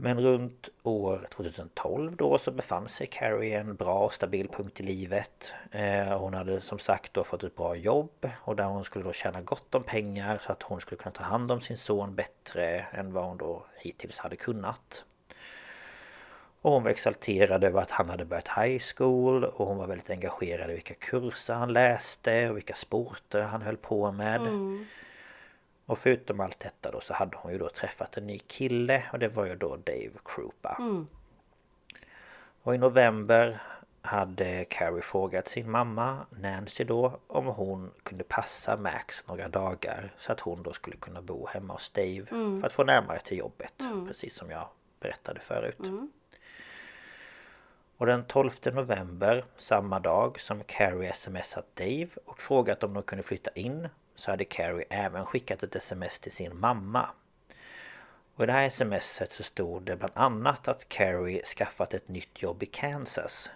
[0.00, 4.80] Men runt år 2012 då så befann sig Carrie i en bra och stabil punkt
[4.80, 5.52] i livet.
[5.70, 9.12] Eh, hon hade som sagt då fått ett bra jobb och där hon skulle då
[9.12, 12.86] tjäna gott om pengar så att hon skulle kunna ta hand om sin son bättre
[12.92, 15.04] än vad hon då hittills hade kunnat
[16.68, 20.10] och hon var exalterad över att han hade börjat high school och hon var väldigt
[20.10, 24.40] engagerad i vilka kurser han läste och vilka sporter han höll på med.
[25.86, 29.18] Och förutom allt detta då så hade hon ju då träffat en ny kille och
[29.18, 30.76] det var ju då Dave Krupa.
[32.62, 33.62] Och i november
[34.02, 40.32] hade Carrie frågat sin mamma Nancy då om hon kunde passa Max några dagar så
[40.32, 42.24] att hon då skulle kunna bo hemma hos Dave
[42.60, 43.72] för att få närmare till jobbet.
[44.08, 44.68] Precis som jag
[45.00, 45.78] berättade förut.
[47.98, 53.22] Och den 12 november, samma dag som Carrie smsat Dave och frågat om de kunde
[53.22, 57.08] flytta in så hade Carrie även skickat ett sms till sin mamma.
[58.34, 62.42] Och i det här smset så stod det bland annat att Carrie skaffat ett nytt
[62.42, 63.50] jobb i Kansas.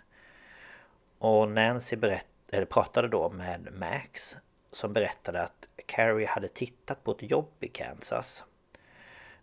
[1.19, 4.37] Och Nancy berätt, eller pratade då med Max
[4.73, 8.45] som berättade att Carrie hade tittat på ett jobb i Kansas.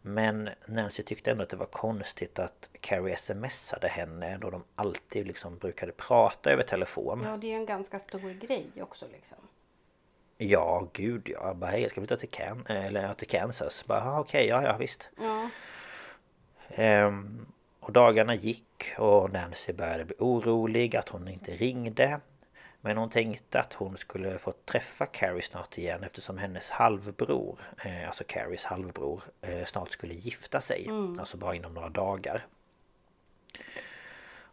[0.01, 5.27] Men Nancy tyckte ändå att det var konstigt att Carrie smsade henne då de alltid
[5.27, 7.23] liksom brukade prata över telefon.
[7.23, 9.37] Ja, det är ju en ganska stor grej också liksom.
[10.37, 11.53] Ja, gud ja.
[11.53, 13.85] Bara hej, jag ska flytta till, Can eller, till Kansas.
[13.85, 15.09] Bara, okej, ja, ja visst.
[15.17, 15.49] Ja.
[16.69, 17.45] Ehm,
[17.79, 22.19] och dagarna gick och Nancy började bli orolig att hon inte ringde.
[22.81, 28.07] Men hon tänkte att hon skulle få träffa Carrie snart igen eftersom hennes halvbror, eh,
[28.07, 30.87] alltså Carries halvbror, eh, snart skulle gifta sig.
[31.19, 32.45] Alltså bara inom några dagar.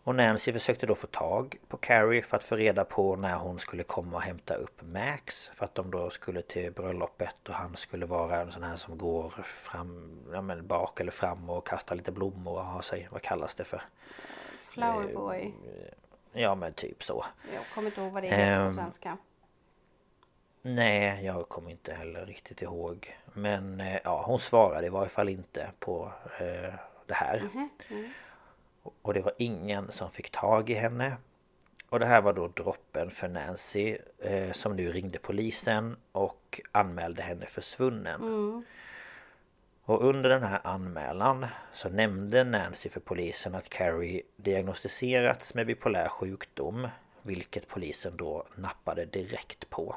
[0.07, 3.59] Och Nancy försökte då få tag på Carrie för att få reda på när hon
[3.59, 5.51] skulle komma och hämta upp Max.
[5.55, 8.99] För att de då skulle till bröllopet och han skulle vara en sån här som
[8.99, 13.23] går fram, ja men bak eller fram och kastar lite blommor och har sig, vad
[13.23, 13.83] kallas det för?
[14.61, 15.55] Flowerboy.
[16.37, 17.25] Ja men typ så.
[17.55, 19.17] Jag kommer inte ihåg vad det heter på Ehm, svenska.
[20.63, 23.17] Nej, jag kommer inte heller riktigt ihåg.
[23.33, 26.75] Men eh, ja, hon svarade i varje fall inte på eh,
[27.07, 27.49] det här.
[29.03, 31.17] Och det var ingen som fick tag i henne.
[31.89, 37.23] Och det här var då droppen för Nancy eh, som nu ringde polisen och anmälde
[37.23, 38.65] henne försvunnen.
[39.87, 46.09] Och under den här anmälan så nämnde Nancy för polisen att Carrie diagnostiserats med bipolär
[46.09, 46.89] sjukdom.
[47.23, 49.95] Vilket polisen då nappade direkt på.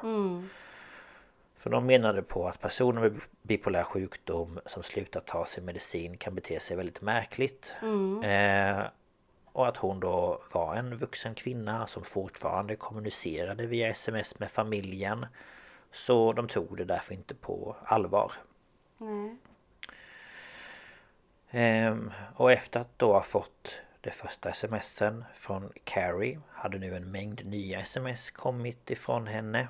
[1.56, 6.34] För de menade på att personer med bipolär sjukdom som slutat ta sin medicin kan
[6.34, 7.74] bete sig väldigt märkligt.
[8.24, 8.82] Eh,
[9.52, 15.26] och att hon då var en vuxen kvinna som fortfarande kommunicerade via sms med familjen.
[15.92, 18.32] Så de tog det därför inte på allvar.
[18.98, 19.36] Nej.
[21.50, 27.10] Ehm, och efter att då ha fått det första smsen från Carrie hade nu en
[27.10, 29.68] mängd nya sms kommit ifrån henne.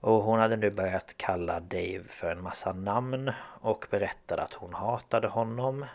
[0.00, 4.74] Och hon hade nu börjat kalla Dave för en massa namn och berättade att hon
[4.74, 5.86] hatade honom.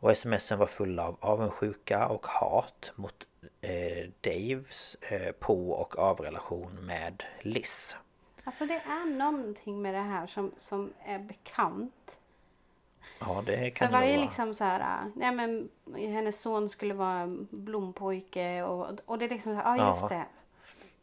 [0.00, 3.26] Och smsen var fulla av avundsjuka och hat mot
[3.60, 7.96] eh, Daves eh, på och avrelation med Liz.
[8.44, 12.19] Alltså det är någonting med det här som, som är bekant.
[13.20, 14.24] Ja det För kan det varje vara.
[14.24, 19.28] liksom så här, äh, nej men hennes son skulle vara blompojke och, och det är
[19.28, 20.08] liksom så här, ja just Ja.
[20.08, 20.24] det.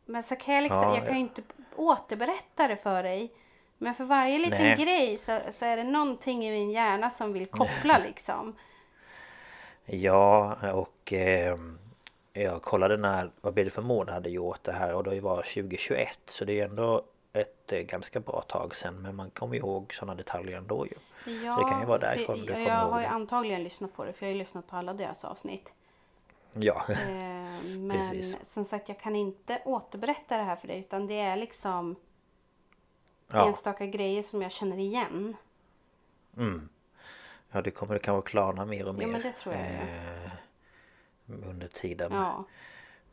[0.05, 1.41] Men så kan jag liksom, Ja, jag kan ju inte
[1.75, 3.31] återberätta det för dig.
[3.77, 4.75] Men för varje liten Nej.
[4.77, 8.55] grej så, så är det någonting i min hjärna som vill koppla liksom.
[9.85, 11.57] Ja och eh,
[12.33, 15.35] jag kollade när vad blev det för månad hade gjort det här och det var
[15.37, 17.01] 2021 så det är ändå
[17.33, 20.93] ett eh, ganska bra tag sedan men man kommer ihåg sådana detaljer ändå ju.
[21.45, 23.11] Ja, det kan ju vara för därifrån du jag, kommer jag ihåg har ju det.
[23.11, 25.73] antagligen lyssnat på det för jag har ju lyssnat på alla deras avsnitt.
[26.53, 26.85] Ja.
[26.89, 26.97] Eh,
[27.77, 28.53] men Precis.
[28.53, 31.95] som sagt jag kan inte återberätta det här för dig utan det är liksom
[33.27, 33.47] ja.
[33.47, 35.35] enstaka grejer som jag känner igen.
[36.37, 36.69] Mm.
[37.51, 39.01] Ja det kommer kanske klarna mer och mer.
[39.01, 40.31] Ja, men det tror jag det
[41.33, 42.13] eh, Under tiden.
[42.13, 42.45] Ja.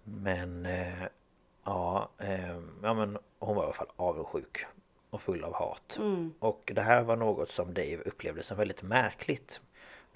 [0.04, 1.04] Men eh,
[1.64, 4.66] ja, eh, ja men hon var i alla fall avundsjuk
[5.10, 5.98] och full av hat.
[6.38, 9.60] Och det här var något som Dave upplevde som väldigt märkligt.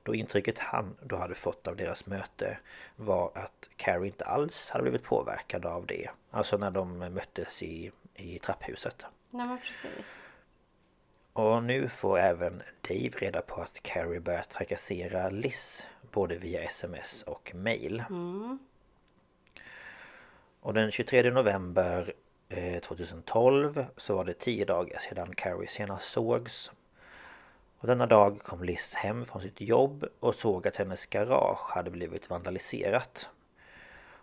[0.02, 2.58] Då intrycket han då hade fått av deras möte
[2.96, 6.10] var att Carrie inte alls hade blivit påverkad av det.
[6.30, 9.04] Alltså när de möttes i, i trapphuset.
[9.30, 10.06] Nej men precis.
[11.32, 17.22] Och nu får även Dave reda på att Carrie börjat trakassera Liz både via sms
[17.22, 18.04] och mail.
[20.60, 22.12] Och den 23 november
[22.82, 26.70] 2012 så var det 10 dagar sedan Carrie senast sågs.
[27.78, 31.90] Och denna dag kom Liz hem från sitt jobb och såg att hennes garage hade
[31.90, 33.28] blivit vandaliserat.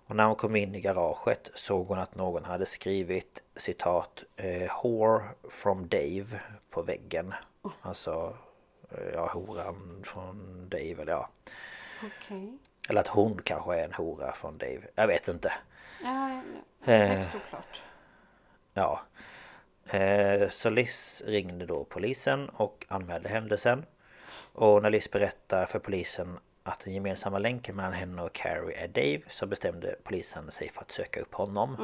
[0.08, 4.84] Och när hon kom in i garaget såg hon att någon hade skrivit citat eh,
[4.84, 7.34] Whore from Dave på väggen.
[7.82, 8.38] Alltså
[8.92, 11.30] eh, ja, horan från Dave eller ja.
[12.04, 12.58] Okej.
[12.90, 14.82] Eller att hon kanske är en hora från Dave.
[14.96, 15.54] Jag vet inte.
[16.04, 16.42] Ja,
[16.88, 17.00] Eh.
[17.10, 17.82] högst oklart.
[18.78, 19.02] Ja.
[19.86, 23.86] Eh, Så Liz ringde då polisen och anmälde händelsen.
[24.54, 28.88] Och när Liz berättar för polisen att den gemensamma länken mellan henne och Carrie är
[28.88, 31.76] Dave så bestämde polisen sig för att söka upp honom.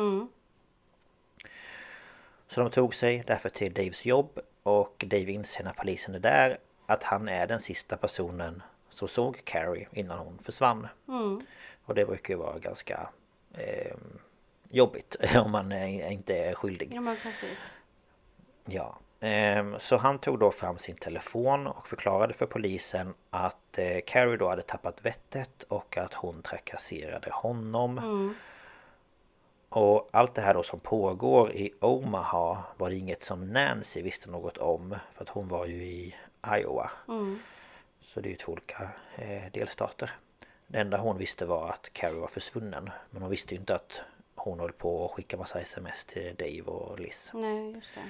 [2.47, 6.57] Så de tog sig därför till Daves jobb och Dave inser när polisen är där
[6.85, 10.87] att han är den sista personen som såg Carrie innan hon försvann.
[11.85, 13.09] Och det brukar ju vara ganska
[13.53, 13.95] eh,
[14.71, 16.91] jobbigt om man inte är skyldig.
[16.93, 17.59] Ja men precis.
[18.65, 23.99] Ja, ehm, så han tog då fram sin telefon och förklarade för polisen att eh,
[24.05, 27.97] Carrie då hade tappat vettet och att hon trakasserade honom.
[29.69, 34.29] Och allt det här då som pågår i Omaha var det inget som Nancy visste
[34.29, 36.15] något om för att hon var ju i
[36.47, 36.91] Iowa.
[38.01, 40.11] Så det är ju två olika eh, delstater.
[40.67, 42.89] Det enda hon visste var att Carrie var försvunnen.
[43.09, 44.01] Men hon visste ju inte att
[44.43, 47.31] hon höll på att skicka massa sms till Dave och Liz.
[47.33, 48.01] Nej just det.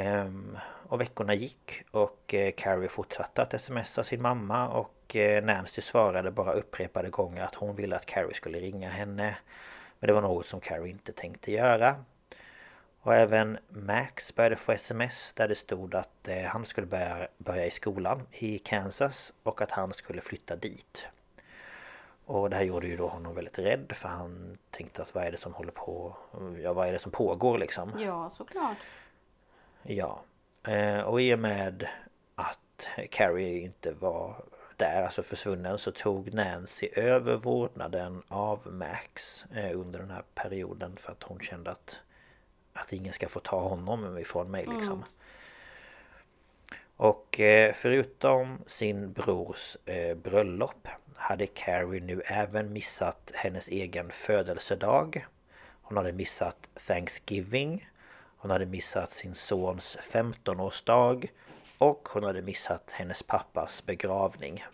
[0.00, 5.82] Ehm, och veckorna gick och eh, Carrie fortsatte att smsa sin mamma och eh, Nancy
[5.82, 9.36] svarade bara upprepade gånger att hon ville att Carrie skulle ringa henne.
[9.98, 12.04] Men det var något som Carrie inte tänkte göra.
[13.00, 17.66] Och även Max började få sms där det stod att eh, han skulle börja, börja
[17.66, 21.06] i skolan i Kansas och att han skulle flytta dit.
[22.32, 25.30] Och det här gjorde ju då honom väldigt rädd för han tänkte att vad är
[25.30, 26.16] det som håller på,
[26.62, 27.92] ja vad är det som pågår liksom.
[27.98, 28.76] Ja såklart.
[29.82, 30.22] Ja.
[30.62, 31.88] Eh, och i och med
[32.34, 34.44] att Carrie inte var
[34.76, 40.96] där, alltså försvunnen, så tog Nancy över vårdnaden av Max eh, under den här perioden
[40.96, 42.00] för att hon kände att
[42.72, 45.02] att ingen ska få ta honom ifrån mig liksom.
[46.96, 49.76] Och eh, förutom sin brors
[50.16, 50.88] bröllop
[51.22, 55.26] hade Carrie nu även missat hennes egen födelsedag.
[55.82, 57.88] Hon hade missat Thanksgiving.
[58.36, 61.28] Hon hade missat sin sons 15-årsdag.
[61.78, 64.64] Och hon hade missat hennes pappas begravning.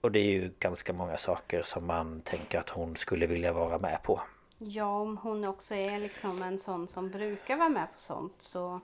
[0.00, 3.78] Och det är ju ganska många saker som man tänker att hon skulle vilja vara
[3.78, 4.20] med på.
[4.58, 8.80] Ja om hon också är liksom en sån som brukar vara med på sånt så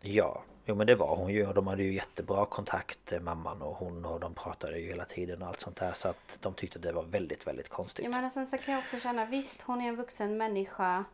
[0.00, 3.62] Ja, jo men det var hon ju och de hade ju jättebra kontakt eh, mamman
[3.62, 6.54] och hon och de pratade ju hela tiden och allt sånt där så att de
[6.54, 8.04] tyckte det var väldigt väldigt konstigt.
[8.04, 11.04] Jag menar sen så kan jag också känna visst hon är en vuxen människa.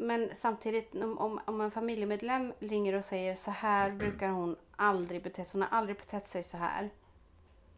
[0.00, 5.44] Men samtidigt om, om, en familjemedlem ringer och säger så här brukar hon aldrig bete
[5.44, 5.52] sig.
[5.52, 6.90] Hon har aldrig betett sig så här.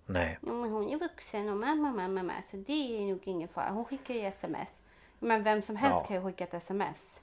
[0.07, 2.43] Nej, Ja, men hon är vuxen och mamma, mamma, mamma.
[2.43, 3.71] Så det är nog ingen fara.
[3.71, 4.81] Hon skickar ju sms.
[5.19, 6.07] Men vem som helst Ja.
[6.07, 7.21] kan ju skicka ett sms.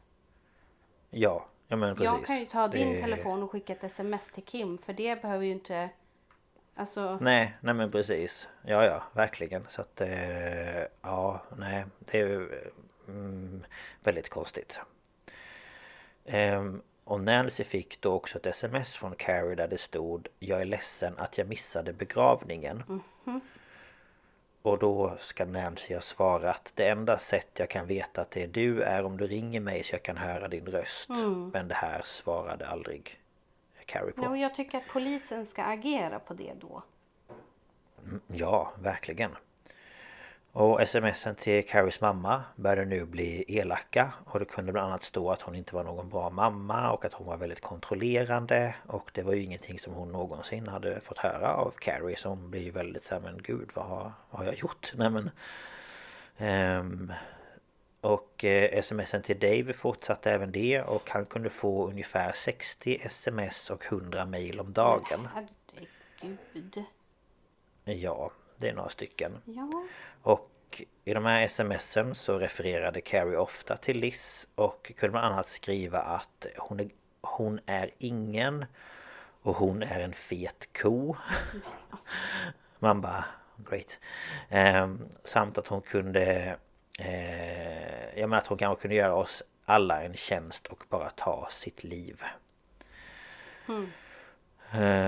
[1.10, 2.14] ja, ja men precis.
[2.14, 4.78] Jag kan ju ta din Det- telefon och skicka ett sms till Kim.
[4.78, 5.90] För det behöver ju inte...
[6.76, 7.18] Alltså...
[7.22, 8.48] Nej, nej men precis.
[8.66, 9.68] Ja, ja, verkligen.
[9.70, 12.50] Så att, eh, ja, nej, det är ju
[13.08, 13.66] mm,
[14.04, 14.80] väldigt konstigt.
[16.26, 20.66] Ehm, och Nancy fick då också ett sms från Carrie där det stod Jag är
[20.66, 22.84] ledsen att jag missade begravningen.
[24.64, 28.48] Och då ska Nancy ha svarat Det enda sätt jag kan veta att det är
[28.48, 31.10] du är om du ringer mig så jag kan höra din röst.
[31.54, 33.20] Men det här svarade aldrig
[33.86, 34.22] Carrie på.
[34.22, 36.84] Och jag tycker att polisen ska agera på det då.
[38.28, 39.32] Ja, verkligen.
[40.56, 45.32] Och smsen till Carries mamma började nu bli elaka och det kunde bland annat stå
[45.32, 49.22] att hon inte var någon bra mamma och att hon var väldigt kontrollerande och det
[49.22, 52.72] var ju ingenting som hon någonsin hade fått höra av Carrie så hon blir ju
[52.72, 54.94] väldigt såhär men gud vad har, vad har jag gjort?
[54.96, 55.30] Nej men
[56.38, 57.14] ehm,
[58.02, 63.70] Och eh, smsen till Dave fortsatte även det och han kunde få ungefär 60 sms
[63.70, 65.28] och 100 mail om dagen.
[65.34, 66.84] Herregud.
[67.84, 69.32] Ja, det är några stycken.
[69.46, 69.86] Ja.
[70.24, 75.50] Och i de här smsen så refererade Carrie ofta till Liz och kunde bland annat
[75.50, 76.90] skriva att hon är,
[77.22, 78.66] hon är ingen
[79.42, 81.16] och hon är en fet ko.
[82.80, 83.26] Man bara
[83.70, 84.00] great.
[84.50, 86.58] Eh, samt att hon kunde
[87.00, 91.48] eh, Jag menar att hon kanske kunde göra oss alla en tjänst och bara ta
[91.52, 92.24] sitt liv.
[93.68, 93.92] Mm.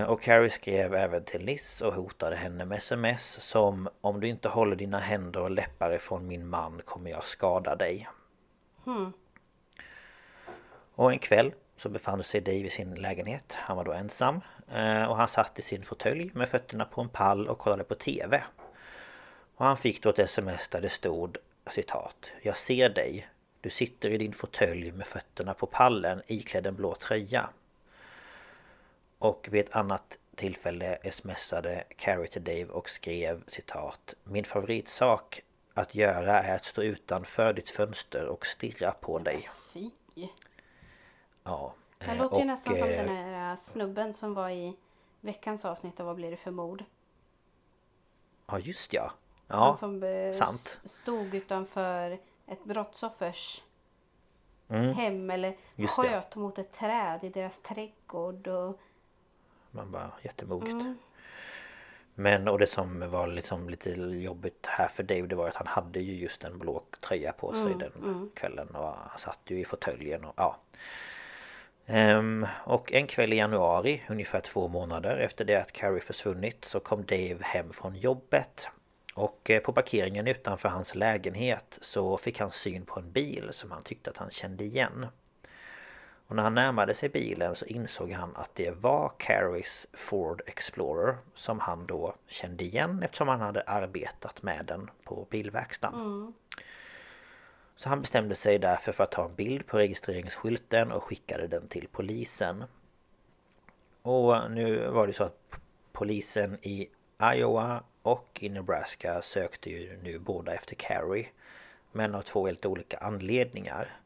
[0.08, 4.50] Och Carrie skrev även till Liz och hotade henne med sms som Om du inte
[4.50, 8.10] håller dina händer och läppar ifrån min man kommer jag skada dig.
[10.96, 13.54] Och en kväll så befann sig Dave i sin lägenhet.
[13.54, 14.42] Han var då ensam.
[14.72, 17.96] eh, Och han satt i sin fåtölj med fötterna på en pall och kollade på
[17.96, 18.44] TV.
[19.56, 21.38] Och han fick då ett sms där det stod
[21.70, 23.28] citat Jag ser dig.
[23.62, 27.50] Du sitter i din fåtölj med fötterna på pallen iklädd en blå tröja.
[29.26, 35.42] Och vid ett annat tillfälle smsade Carrie till Dave och skrev citat Min favoritsak
[35.74, 39.50] att göra är att stå utanför ditt fönster och stirra på dig.
[41.44, 41.74] Ja.
[41.98, 44.78] Det eh, låter ju nästan som eh, den här äh, snubben som var i
[45.22, 46.84] veckans avsnitt av Vad blir det för mord?
[48.48, 49.12] Ja just ja.
[49.48, 49.76] Han Ja.
[49.76, 50.80] som eh, sant.
[50.86, 53.64] stod utanför ett brottsoffers
[54.68, 56.02] Mm, hem eller Just det.
[56.10, 58.80] sköt mot ett träd i deras trädgård och
[59.76, 60.74] man bara jättemodigt.
[60.74, 60.98] Mm.
[62.16, 65.68] Men och det som var liksom lite jobbigt här för Dave det var att han
[65.68, 69.60] hade ju just en blå tröja på sig Mm, den kvällen och han satt ju
[69.60, 70.58] i fåtöljen och ja.
[71.86, 76.80] Ehm, och en kväll i januari, ungefär två månader efter det att Carrie försvunnit så
[76.80, 78.68] kom Dave hem från jobbet.
[79.14, 83.72] Och eh, på parkeringen utanför hans lägenhet så fick han syn på en bil som
[83.72, 85.08] han tyckte att han kände igen.
[86.28, 91.18] Och när han närmade sig bilen så insåg han att det var Carries Ford Explorer
[91.34, 96.34] som han då kände igen eftersom han hade arbetat med den på bilverkstaden.
[97.76, 101.68] Så han bestämde sig därför för att ta en bild på registreringsskylten och skickade den
[101.68, 102.64] till polisen.
[104.02, 105.56] Och nu var det så att
[105.92, 106.90] polisen i
[107.34, 111.28] Iowa och i Nebraska sökte ju nu båda efter Carrie.
[111.92, 114.00] Men av två helt olika anledningar.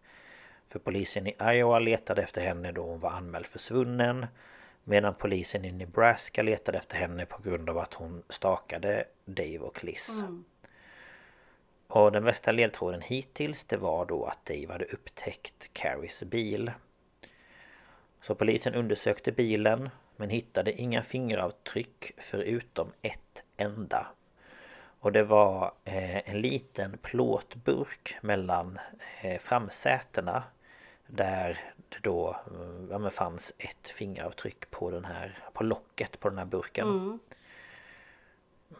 [0.71, 4.27] För polisen i Iowa letade efter henne då hon var anmäld försvunnen.
[4.83, 9.83] Medan polisen i Nebraska letade efter henne på grund av att hon stakade Dave och
[9.83, 10.23] Liz.
[11.87, 16.71] Och den bästa ledtråden hittills det var då att Dave hade upptäckt Carries bil.
[18.21, 24.07] Så polisen undersökte bilen men hittade inga fingeravtryck förutom ett enda.
[24.99, 28.79] Och det var eh, en liten plåtburk mellan
[29.21, 30.43] eh, framsätena
[31.11, 36.29] där det då eh, ja, men fanns ett fingeravtryck på den här på locket på
[36.29, 37.19] den här burken.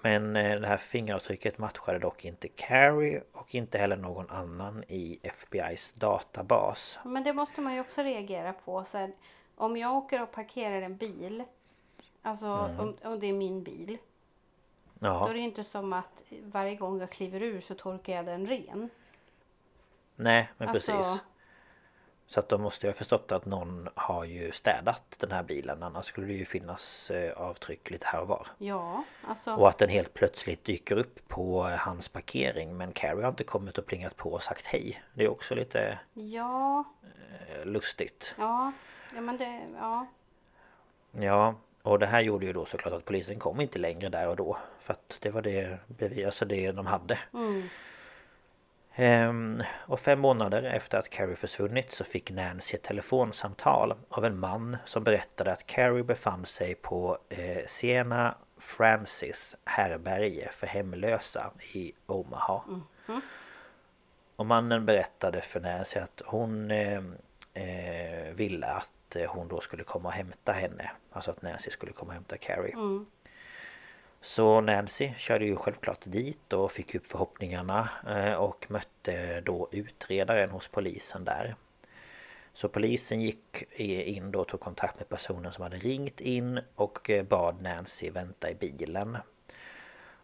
[0.02, 5.20] Men eh, det här fingeravtrycket matchade dock inte Carrie och inte heller någon annan i
[5.24, 7.00] FBI's databas.
[7.06, 8.86] Men det måste man ju också reagera på.
[8.86, 9.12] Så här,
[9.56, 11.44] om jag åker och parkerar en bil.
[12.22, 13.98] Alltså om, om det är min bil.
[14.94, 18.26] Då Ja, är det inte som att varje gång jag kliver ur så torkar jag
[18.26, 18.90] den ren.
[20.16, 21.22] nej men Alltså- precis.
[22.32, 25.84] Så att de måste ju ha förstått att någon har ju städat den här bilen
[25.84, 28.48] annars skulle det ju finnas eh, avtryck lite här och var.
[28.58, 29.54] Ja, alltså.
[29.56, 33.44] Och att den helt plötsligt dyker upp på eh, hans parkering men Carrie har inte
[33.44, 35.04] kommit och plingat på och sagt hej.
[35.14, 38.34] Det är också lite Ja, eh, lustigt.
[38.38, 38.72] ja.
[39.16, 40.06] Ja men det, ja.
[41.12, 44.36] Ja, och det här gjorde ju då såklart att polisen kom inte längre där och
[44.36, 44.58] då.
[44.80, 47.20] För att det var det bevis, alltså det de hade.
[49.02, 54.40] Ehm, och fem månader efter att Carrie försvunnit så fick Nancy ett telefonsamtal av en
[54.40, 61.94] man som berättade att Carrie befann sig på eh, Siena Francis härberge för hemlösa i
[62.06, 62.62] Omaha.
[64.36, 67.04] Och mannen berättade för Nancy att hon eh,
[67.54, 70.92] eh, ville att eh, hon då skulle komma och hämta henne.
[71.12, 72.74] Alltså att Nancy skulle komma och hämta Carrie.
[74.22, 80.50] Så Nancy körde ju självklart dit och fick upp förhoppningarna eh, och mötte då utredaren
[80.50, 81.56] hos polisen där.
[82.54, 87.10] Så polisen gick in då och tog kontakt med personen som hade ringt in och
[87.10, 89.18] eh, bad Nancy vänta i bilen.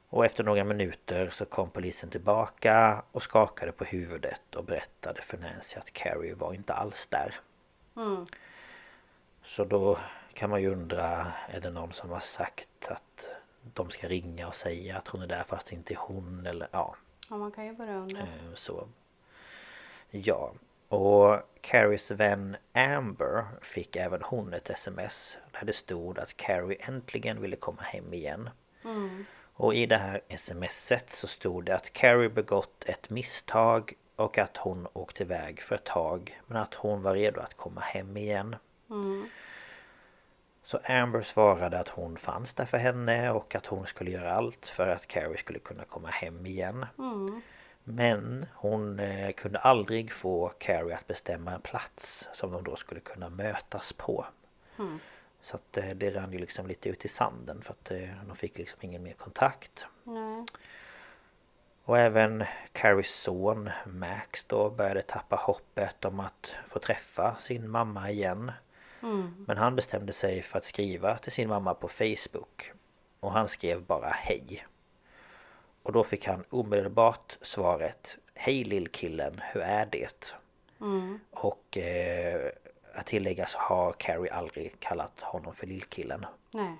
[0.09, 5.37] Och efter några minuter så kom polisen tillbaka och skakade på huvudet och berättade för
[5.37, 7.35] Nancy att Carrie var inte alls där.
[9.43, 9.97] Så då
[10.33, 13.29] kan man ju undra, är det någon som har sagt att
[13.73, 16.67] de ska ringa och säga att hon är där fast det inte är hon eller
[16.71, 16.95] ja,
[17.29, 18.19] ja man kan ju börja undra.
[18.19, 18.87] eh, så.
[20.09, 20.53] Ja,
[20.87, 27.41] och Carries vän Amber fick även hon ett sms där det stod att Carrie äntligen
[27.41, 28.49] ville komma hem igen.
[29.53, 34.57] Och i det här smset så stod det att Carrie begått ett misstag och att
[34.57, 38.55] hon åkte iväg för ett tag men att hon var redo att komma hem igen.
[40.65, 44.65] Så Amber svarade att hon fanns där för henne och att hon skulle göra allt
[44.65, 46.85] för att Carrie skulle kunna komma hem igen.
[47.83, 52.99] Men hon eh, kunde aldrig få Carrie att bestämma en plats som de då skulle
[53.01, 54.25] kunna mötas på.
[55.41, 58.35] Så att eh, det rann ju liksom lite ut i sanden för att eh, de
[58.35, 59.85] fick liksom ingen mer kontakt.
[60.03, 60.45] Nej.
[61.83, 68.11] Och även Carries son Max då började tappa hoppet om att få träffa sin mamma
[68.11, 68.51] igen.
[69.47, 72.71] Men han bestämde sig för att skriva till sin mamma på Facebook.
[73.19, 74.65] Och han skrev bara hej.
[75.83, 80.33] Och då fick han omedelbart svaret Hej lillkillen, hur är det?
[81.31, 82.51] Och eh,
[82.93, 86.25] att tillägga så har Carrie aldrig kallat honom för lillkillen.
[86.51, 86.75] Nej.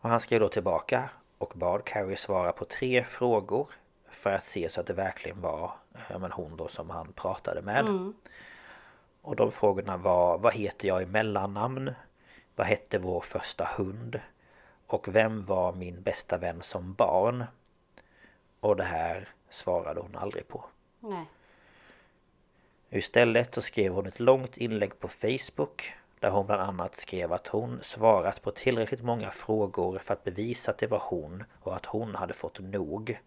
[0.00, 3.68] Och han skrev då tillbaka och bad Carrie svara på tre frågor
[4.10, 5.72] för att se så att det verkligen var
[6.08, 7.84] eh, men hon då som han pratade med.
[9.22, 11.94] Och de frågorna var Vad heter jag i mellannamn?
[12.56, 14.20] Vad hette vår första hund?
[14.86, 17.44] Och vem var min bästa vän som barn?
[18.60, 20.64] Och det här svarade hon aldrig på.
[21.00, 21.26] Nej.
[22.90, 27.46] Istället så skrev hon ett långt inlägg på Facebook där hon bland annat skrev att
[27.46, 31.86] hon svarat på tillräckligt många frågor för att bevisa att det var hon och att
[31.86, 33.18] hon hade fått nog.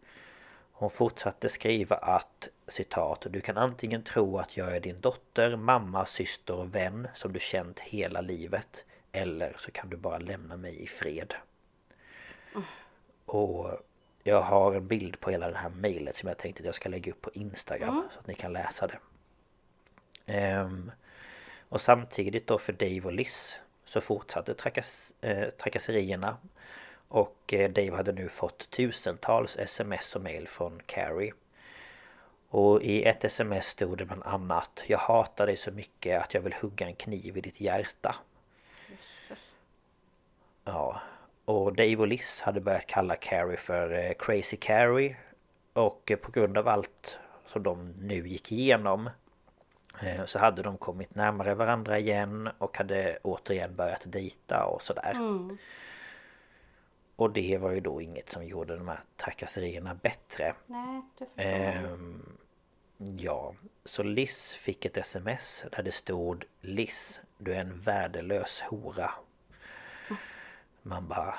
[0.78, 6.06] Hon fortsatte skriva att citat Du kan antingen tro att jag är din dotter, mamma,
[6.06, 10.84] syster och vän som du känt hela livet Eller så kan du bara lämna mig
[10.84, 11.34] i fred.
[13.26, 13.80] Och
[14.24, 16.90] jag har en bild på hela det här mejlet som jag tänkte att jag ska
[16.90, 19.00] lägga upp på Instagram så att ni kan läsa det.
[20.26, 20.92] Ehm,
[21.70, 26.38] och samtidigt då för Dave och Liz så fortsatte trakass, eh, trakasserierna.
[27.08, 31.34] Och eh, Dave hade nu fått tusentals sms och mail från Carrie.
[32.49, 36.41] Och i ett sms stod det bland annat Jag hatar dig så mycket att jag
[36.41, 38.16] vill hugga en kniv i ditt hjärta.
[40.64, 41.01] Ja.
[41.45, 45.16] Och Dave och Liz hade börjat kalla Carrie för eh, Crazy Carrie.
[45.74, 49.10] Och eh, på grund av allt som de nu gick igenom
[50.26, 55.12] så hade de kommit närmare varandra igen och hade återigen börjat dejta och sådär.
[55.12, 55.58] Mm.
[57.16, 60.55] Och det var ju då inget som gjorde de här trakasserierna bättre.
[60.66, 61.76] Nej, det förstår jag.
[61.84, 62.38] Ehm,
[62.97, 63.53] ja,
[63.86, 69.11] så Liz fick ett sms där det stod Liz, du är en värdelös hora.
[70.82, 71.36] Man bara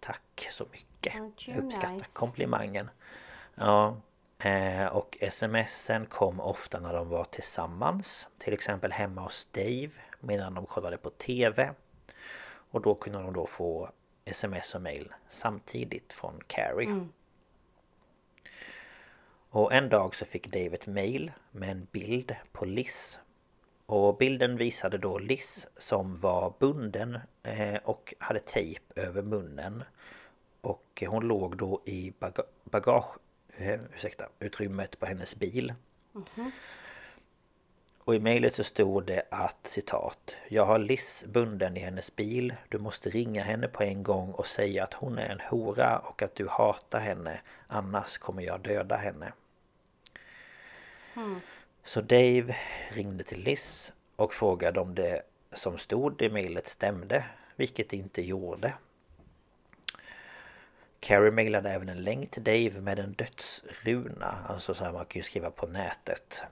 [0.00, 1.14] Tack så mycket.
[1.46, 2.10] Jag uppskattar nice?
[2.12, 2.90] komplimangen.
[3.54, 3.96] Ja.
[4.38, 8.26] eh, Och smsen kom ofta när de var tillsammans.
[8.38, 9.90] Till exempel hemma hos Dave
[10.20, 11.70] medan de kollade på TV.
[12.70, 13.90] Och då kunde de då få
[14.30, 16.88] sms och mail samtidigt från Carrie.
[19.50, 23.20] Och en dag så fick Dave ett mail med en bild på Liz.
[23.86, 29.84] Och bilden visade då Liz som var bunden eh, och hade tejp över munnen.
[30.60, 33.18] Och hon låg då i baga bagage,
[33.56, 35.74] eh, ursäkta, utrymmet på hennes bil.
[38.08, 42.54] Och i mejlet så stod det att citat Jag har Liz bunden i hennes bil.
[42.68, 46.22] Du måste ringa henne på en gång och säga att hon är en hora och
[46.22, 47.40] att du hatar henne.
[47.66, 49.32] Annars kommer jag döda henne.
[51.84, 52.56] Så Dave
[52.90, 57.24] ringde till Liz och frågade om det som stod i mejlet stämde
[57.56, 58.72] Vilket det inte gjorde.
[61.00, 64.34] Carrie mejlade även en länk till Dave med en dödsruna.
[64.48, 66.42] Alltså så här man kan ju skriva på nätet.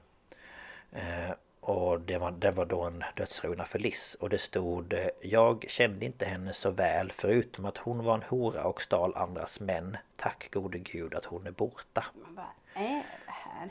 [0.92, 1.30] Eh,
[1.68, 5.64] och det var, det var då en dödsruna för Liz och det stod eh, Jag
[5.68, 9.96] kände inte henne så väl förutom att hon var en hora och stal andras män
[10.16, 12.44] Tack gode gud att hon är borta Men vad
[12.84, 13.70] är det här?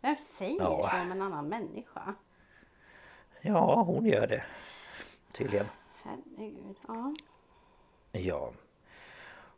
[0.00, 0.90] Vem säger Ja.
[0.92, 2.14] så om en annan människa?
[3.40, 4.44] Ja, hon gör det
[5.32, 5.66] Tydligen
[6.02, 6.76] Herregud.
[6.88, 7.14] Ja.
[8.12, 8.52] Ja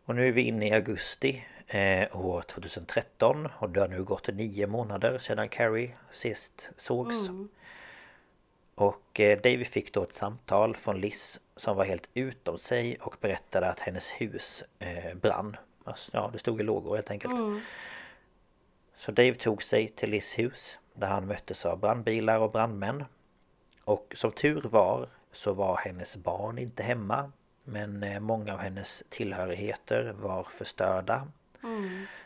[0.05, 4.29] Och nu är vi inne i augusti eh, år 2013 och det har nu gått
[4.29, 7.15] nio månader sedan Carrie sist sågs
[8.75, 13.17] Och eh, Dave fick då ett samtal från Liz som var helt utom sig och
[13.21, 15.57] berättade att hennes hus eh, brann.
[15.85, 17.35] Alltså, ja, det stod i lågor helt enkelt.
[18.97, 23.05] Så Dave tog sig till Liz hus där han möttes av brandbilar och brandmän.
[23.85, 27.33] Och som tur var så var hennes barn inte hemma.
[27.65, 31.29] Men eh, många av hennes tillhörigheter var förstörda.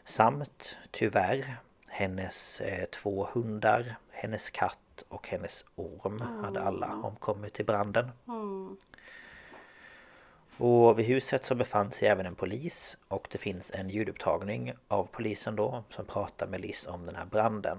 [0.05, 7.65] Samt tyvärr hennes eh, två hundar, hennes katt och hennes orm hade alla omkommit i
[7.65, 8.11] branden.
[10.57, 15.09] Och vid huset så befann sig även en polis och det finns en ljudupptagning av
[15.13, 17.79] polisen då som pratar med Liz om den här branden.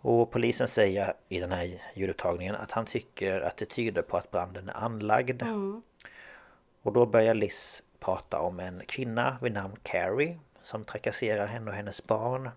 [0.00, 4.30] Och polisen säger i den här ljudupptagningen att han tycker att det tyder på att
[4.30, 5.42] branden är anlagd.
[6.82, 11.76] Och då börjar Liz prata om en kvinna vid namn Carrie som trakasserar henne och
[11.76, 12.50] hennes barn.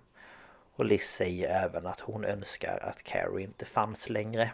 [0.75, 4.51] Och Liz säger även att hon önskar att Carrie inte fanns längre.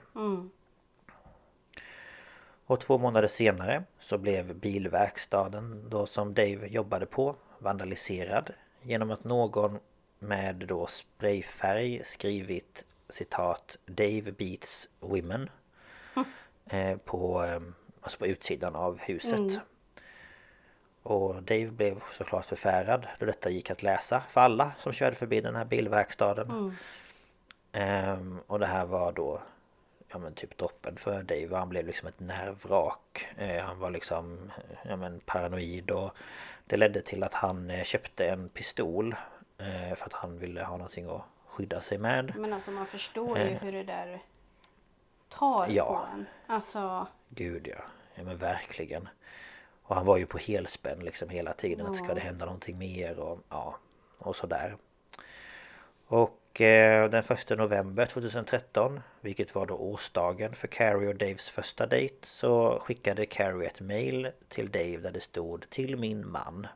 [2.66, 8.50] Och två månader senare så blev bilverkstaden då som Dave jobbade på vandaliserad
[8.82, 9.80] genom att någon
[10.20, 15.50] med då sprayfärg skrivit citat Dave beats women
[16.66, 17.62] eh, på, eh,
[18.02, 19.60] alltså på utsidan av huset.
[21.08, 25.42] Och Dave blev såklart förfärad då detta gick att läsa för alla som körde förbi
[25.42, 26.76] den här bilverkstaden.
[27.72, 29.42] Ehm, och det här var då
[30.08, 31.56] ja men typ droppen för Dave.
[31.56, 33.28] Han blev liksom ett nervvrak.
[33.38, 34.52] Eh, han var liksom
[34.84, 36.12] ja men paranoid och
[36.66, 39.16] det ledde till att han eh, köpte en pistol
[39.58, 42.34] eh, för att han ville ha någonting att skydda sig med.
[42.38, 44.20] Men alltså man förstår ju hur det där
[45.30, 45.86] tar Ja.
[45.86, 46.26] på en.
[46.48, 47.82] Alltså, Gud ja,
[48.16, 49.10] ja men verkligen.
[49.88, 51.86] Och han var ju på helspänn liksom hela tiden.
[51.86, 53.78] Att ska det hända någonting mer och ja,
[54.18, 54.78] och sådär.
[56.08, 61.86] Och eh, den första november 2013, vilket var då årsdagen för Carrie och Daves första
[61.86, 66.68] dejt, så skickade Carrie ett mail till Dave där det stod till min man.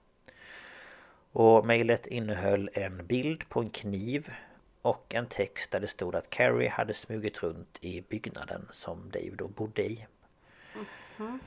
[1.32, 4.34] Och mejlet innehöll en bild på en kniv
[4.82, 9.36] och en text där det stod att Carrie hade smugit runt i byggnaden som Dave
[9.36, 10.08] då bodde i.
[11.20, 11.40] Ehm,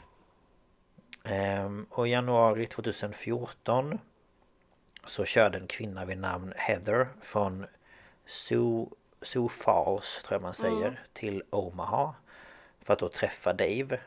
[1.88, 3.98] och i januari 2014
[5.06, 7.66] så körde en kvinna vid namn Heather från
[8.26, 12.14] Sioux, Sioux Falls tror jag man säger till Omaha
[12.82, 13.98] för att då träffa Dave.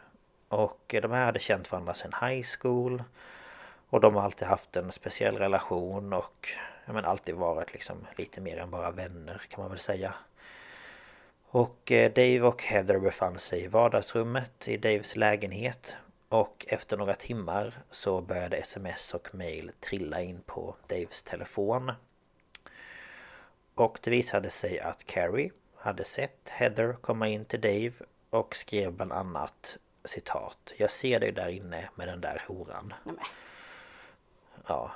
[0.47, 3.03] Och de här hade känt varandra sedan high school
[3.89, 6.49] och de har alltid haft en speciell relation och
[6.85, 10.13] ja, men alltid varit liksom lite mer än bara vänner kan man väl säga.
[11.49, 15.95] Och eh, Dave och Heather befann sig i vardagsrummet i Daves lägenhet
[16.29, 21.91] och efter några timmar så började sms och mail trilla in på Daves telefon.
[23.75, 27.93] Och det visade sig att Carrie hade sett Heather komma in till Dave
[28.29, 32.93] och skrev bland annat citat Jag ser dig där inne med den där horan.
[33.03, 33.17] men.
[34.67, 34.91] Ja.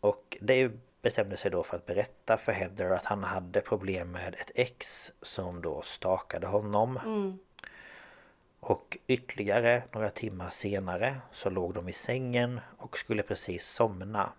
[0.00, 0.70] Och Dave
[1.02, 5.12] bestämde sig då för att berätta för Heather att han hade problem med ett ex
[5.22, 7.38] som då stakade honom.
[8.68, 14.32] Och ytterligare några timmar senare så låg de i sängen och skulle precis somna.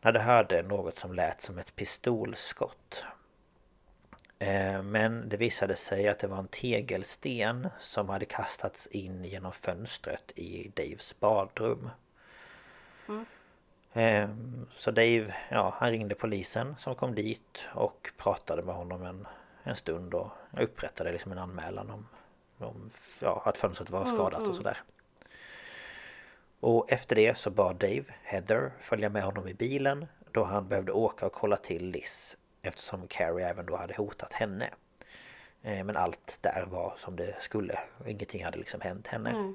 [0.00, 3.04] När de hörde något som lät som ett pistolskott.
[4.38, 9.52] Eh, Men det visade sig att det var en tegelsten som hade kastats in genom
[9.52, 11.90] fönstret i Daves badrum.
[13.92, 14.28] Eh,
[14.76, 19.26] Så Dave, ja han ringde polisen som kom dit och pratade med honom en,
[19.62, 22.06] en stund och upprättade liksom en anmälan om,
[22.58, 22.90] om
[23.20, 24.78] ja, att fönstret var skadat och sådär.
[26.60, 30.92] Och efter det så bad Dave Heather följa med honom i bilen då han behövde
[30.92, 34.70] åka och kolla till Liz eftersom Carrie även då hade hotat henne.
[35.62, 39.54] Eh, Men allt där var som det skulle ingenting hade liksom hänt henne.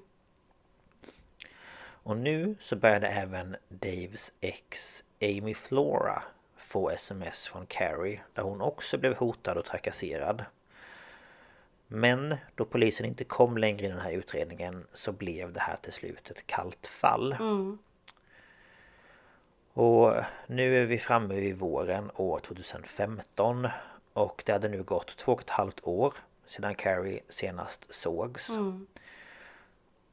[2.06, 6.24] Och nu så började även Daves ex Amy Flora
[6.58, 10.46] få sms från Carrie där hon också blev hotad och trakasserad.
[11.88, 15.94] Men då polisen inte kom längre i den här utredningen så blev det här till
[15.94, 17.36] slut ett kallt fall.
[19.74, 20.14] Och
[20.48, 23.68] nu är vi framme vid våren år 2015
[24.14, 26.14] och det hade nu gått två och ett halvt år
[26.48, 28.50] sedan Carrie senast sågs.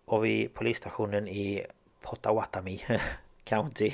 [0.05, 1.67] Och vid polisstationen i
[2.01, 3.01] Pottawatomie
[3.45, 3.93] County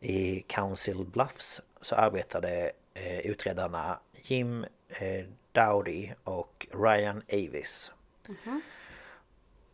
[0.00, 7.92] i Council Bluffs så arbetade eh, utredarna Jim eh, Dowdy och Ryan Avis.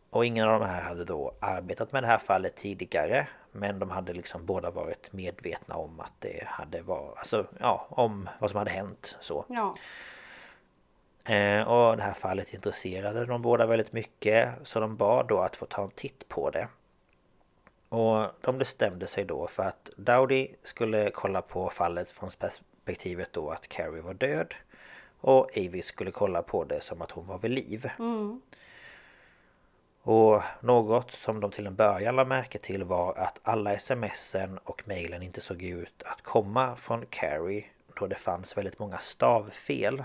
[0.09, 3.89] Och ingen av de här hade då arbetat med det här fallet tidigare Men de
[3.89, 8.57] hade liksom båda varit medvetna om att det hade varit Alltså ja, om vad som
[8.57, 9.75] hade hänt så Ja.
[11.33, 15.55] Eh, och det här fallet intresserade de båda väldigt mycket så de bad då att
[15.55, 16.67] få ta en titt på det.
[17.89, 23.49] Och de bestämde sig då för att Dowdy skulle kolla på fallet från perspektivet då
[23.49, 24.53] att Carrie var död.
[25.21, 27.89] Och Avis skulle kolla på det som att hon var vid liv.
[30.03, 34.87] Och något som de till en början la märke till var att alla smsen och
[34.87, 37.65] mejlen inte såg ut att komma från Carrie
[37.99, 40.03] då det fanns väldigt många stavfel.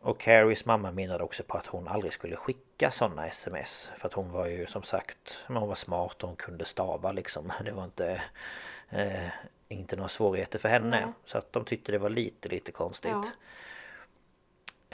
[0.00, 3.90] Och Carries mamma menade också på att hon aldrig skulle skicka sådana sms.
[3.96, 7.12] För att hon var ju som sagt, men hon var smart och hon kunde stava
[7.12, 7.52] liksom.
[7.64, 8.22] Det var inte,
[8.90, 9.28] eh,
[9.74, 11.00] inte några svårigheter för henne.
[11.00, 11.12] Nej.
[11.24, 13.12] Så att de tyckte det var lite, lite konstigt.
[13.12, 13.24] Ja.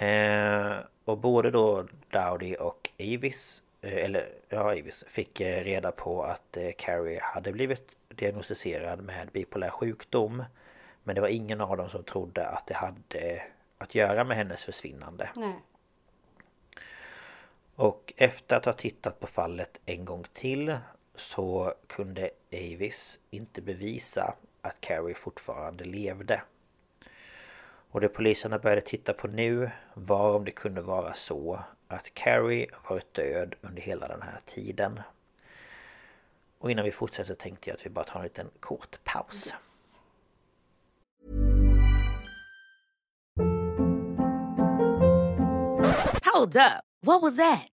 [0.00, 6.22] Eh, och både då Dowdy och Avis eh, Eller ja, Avis fick eh, reda på
[6.24, 10.44] att eh, Carrie hade blivit diagnostiserad med bipolär sjukdom
[11.02, 13.42] Men det var ingen av dem som trodde att det hade
[13.78, 15.54] att göra med hennes försvinnande Nej.
[17.74, 20.78] Och efter att ha tittat på fallet en gång till
[21.14, 26.42] Så kunde Avis inte bevisa att Carrie fortfarande levde
[27.90, 32.66] och det poliserna började titta på nu var om det kunde vara så att Carrie
[32.88, 35.00] varit död under hela den här tiden.
[36.58, 39.54] Och innan vi fortsätter tänkte jag att vi bara tar en liten kort paus.
[46.34, 46.84] Hold up.
[47.02, 47.79] What was that?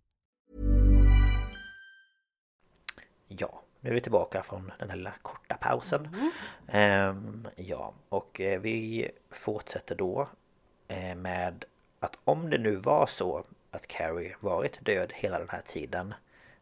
[3.37, 6.31] Ja, nu är vi tillbaka från den här lilla korta pausen.
[6.67, 10.27] Ehm, ja, och eh, vi fortsätter då
[10.87, 11.65] eh, med
[11.99, 16.13] att om det nu var så att Carrie varit död hela den här tiden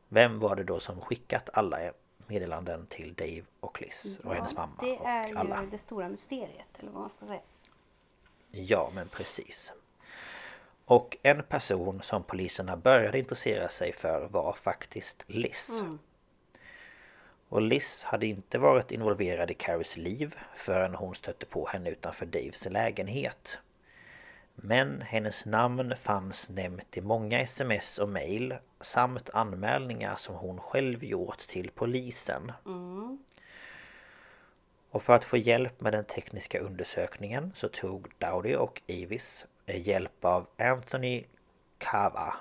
[0.07, 1.79] Vem var det då som skickat alla
[2.27, 5.61] meddelanden till Dave och Liz och hennes mamma Det och är ju alla?
[5.71, 7.41] det stora mysteriet, eller vad man ska säga.
[8.51, 9.73] Ja, men precis.
[10.85, 15.83] Och en person som poliserna började intressera sig för var faktiskt Liz.
[17.49, 22.25] Och Liz hade inte varit involverad i Carries liv förrän hon stötte på henne utanför
[22.25, 23.57] Daves lägenhet.
[24.55, 31.03] Men hennes namn fanns nämnt i många sms och mail samt anmälningar som hon själv
[31.03, 32.51] gjort till polisen.
[34.89, 40.25] Och för att få hjälp med den tekniska undersökningen så tog Dowdy och Avis hjälp
[40.25, 41.23] av Anthony
[41.77, 42.35] Cava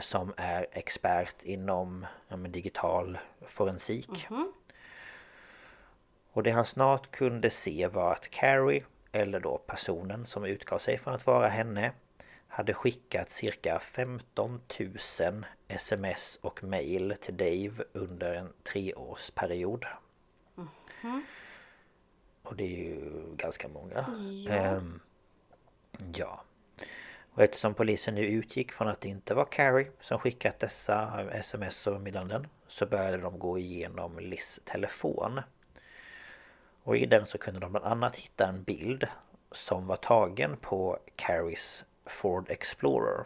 [0.00, 4.26] som är expert inom ja, digital forensik.
[6.32, 10.98] Och det han snart kunde se var att Carrie, eller då personen som utgav sig
[10.98, 11.92] för att vara henne,
[12.48, 19.86] hade skickat cirka 15 000 sms och mail till Dave under en treårsperiod.
[22.42, 23.98] Och det är ju ganska många.
[24.48, 25.00] Ehm,
[26.14, 26.44] ja.
[27.34, 31.86] Och eftersom polisen nu utgick från att det inte var Carrie som skickat dessa sms
[31.86, 35.40] och meddelanden så började de gå igenom Liz telefon.
[36.82, 39.06] Och i den så kunde de bland annat hitta en bild
[39.52, 43.24] som var tagen på Carries Ford Explorer.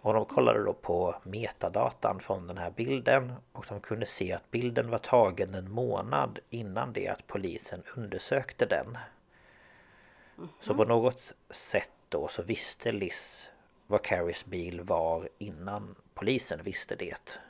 [0.00, 4.50] Och de kollade då på metadatan från den här bilden och de kunde se att
[4.50, 8.98] bilden var tagen en månad innan det att polisen undersökte den.
[10.60, 13.48] Så på något sätt då så visste Liz
[13.86, 17.40] vad Carries bil var innan polisen visste det.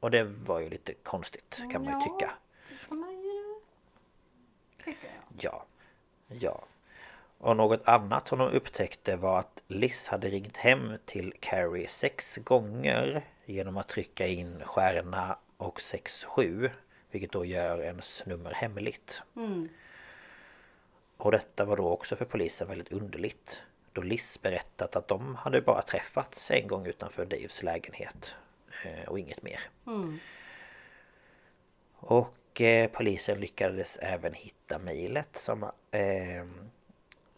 [0.00, 2.30] Och det var ju lite konstigt kan man ju tycka.
[2.78, 3.60] Får man ju
[4.84, 5.06] tycka,
[5.38, 5.66] ja.
[6.28, 6.64] Ja, ja.
[7.38, 12.36] Och något annat som de upptäckte var att Liz hade ringt hem till Carrie sex
[12.36, 16.70] gånger genom att trycka in stjärna och 67
[17.10, 19.22] vilket då gör ens nummer hemligt.
[21.16, 25.60] Och detta var då också för polisen väldigt underligt då Liz berättat att de hade
[25.60, 28.34] bara träffats en gång utanför Daves lägenhet
[28.84, 29.60] eh, och inget mer.
[31.94, 36.44] Och eh, polisen lyckades även hitta mejlet som eh,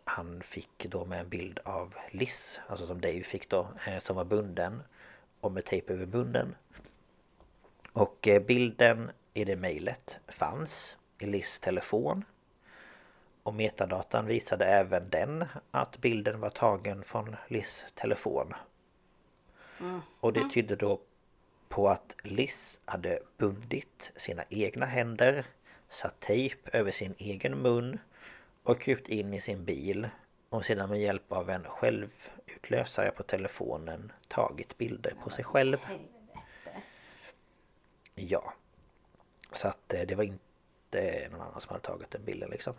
[0.04, 4.16] han fick då med en bild av Liz, alltså som Dave fick då, eh, som
[4.16, 4.82] var bunden
[5.40, 6.54] och med tejp över munnen.
[7.92, 12.24] Och eh, bilden i det mejlet fanns i Liz telefon.
[13.50, 18.54] Och metadatan visade även den att bilden var tagen från Liz telefon.
[20.20, 21.00] Och det tydde då
[21.68, 25.44] på att Liz hade bundit sina egna händer,
[25.88, 27.98] satt tejp över sin egen mun
[28.62, 30.08] och krypt in i sin bil
[30.48, 35.78] och sedan med hjälp av en självutlösare på telefonen tagit bilder på sig själv.
[38.14, 38.54] Ja.
[39.52, 40.49] Så att eh, det var inte
[41.30, 42.74] någon annan som hade tagit den bilden liksom.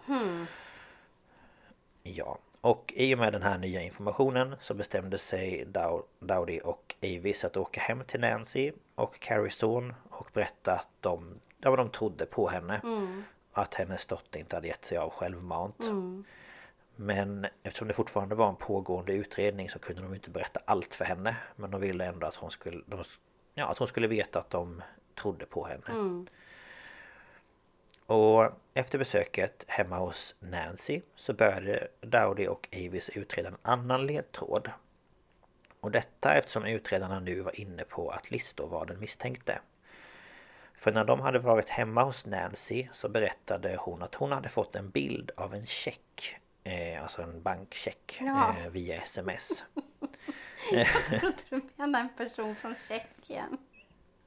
[2.04, 6.96] Ja, och i och med den här nya informationen så bestämde sig Dow- Dowdy och
[7.04, 11.90] Avis att åka hem till Nancy och Carries son och berätta att de, ja, de
[11.90, 12.82] trodde på henne.
[13.54, 15.76] Att hennes dotter inte hade gett sig av självmant.
[16.96, 21.06] Men eftersom det fortfarande var en pågående utredning så kunde de inte berätta allt för
[21.06, 21.36] henne.
[21.56, 23.04] Men de ville ändå att hon skulle, de,
[23.54, 24.82] ja, att hon skulle veta att de
[25.16, 25.84] trodde på henne.
[28.12, 34.72] Och efter besöket hemma hos Nancy så började Dowdy och Avis utreda en annan ledtråd.
[35.80, 39.60] Och detta eftersom utredarna nu var inne på att då var den misstänkte.
[40.74, 44.76] För när de hade varit hemma hos Nancy så berättade hon att hon hade fått
[44.76, 46.36] en bild av en check.
[46.64, 48.56] Eh, alltså en bankcheck Ja.
[48.60, 49.64] eh, via sms.
[50.72, 53.58] Jag trodde du menade en person från Tjeckien.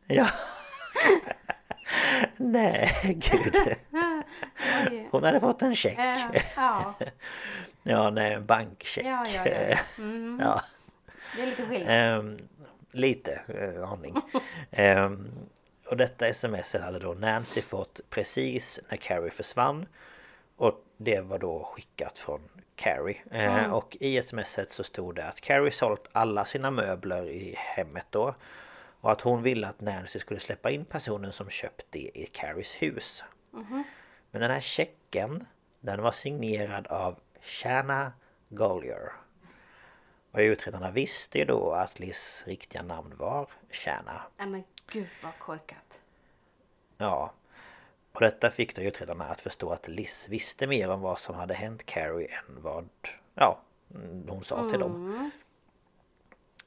[0.06, 0.28] Ja.
[2.52, 3.56] Nej, gud.
[5.10, 5.98] Hon hade fått en check.
[5.98, 6.94] Eh, ja,
[7.82, 9.06] Ja, nej, en bankcheck.
[9.06, 9.46] ja, ja.
[9.48, 9.76] ja.
[9.98, 10.38] Mm.
[10.42, 10.62] Ja.
[11.36, 11.90] Det är lite skillnad.
[12.18, 12.38] Ehm,
[12.92, 14.16] lite eh, aning.
[14.70, 15.28] Ehm,
[15.86, 19.86] och detta sms hade då Nancy fått precis när Carrie försvann.
[20.56, 22.40] Och det var då skickat från
[22.76, 23.16] Carrie.
[23.30, 28.06] Eh, Och i smset så stod det att Carrie sålt alla sina möbler i hemmet
[28.10, 28.34] då.
[29.04, 32.74] Och att hon ville att Nancy skulle släppa in personen som köpt det i Carries
[32.74, 33.24] hus.
[34.30, 35.46] Men den här checken
[35.80, 38.12] Den var signerad av Shanna
[38.48, 39.12] Gollier.
[40.30, 44.22] Och utredarna visste ju då att Liz riktiga namn var Shanna.
[44.36, 46.00] Nej men gud vad korkat.
[46.96, 47.32] Ja.
[48.12, 51.54] Och detta fick då utredarna att förstå att Liz visste mer om vad som hade
[51.54, 52.88] hänt Carrie än vad
[53.34, 53.60] ja,
[54.28, 55.30] hon sa till dem.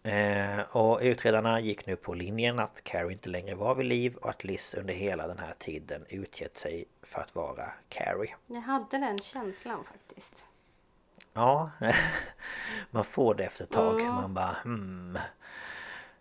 [0.08, 4.30] Eh, och utredarna gick nu på linjen att Carrie inte längre var vid liv och
[4.30, 8.36] att Liz under hela den här tiden utgett sig för att vara Carrie.
[8.47, 10.36] Jag hade den känslan faktiskt.
[11.34, 11.72] Ja,
[12.91, 14.01] man får det efter ett tag.
[14.01, 15.18] Man bara hmm.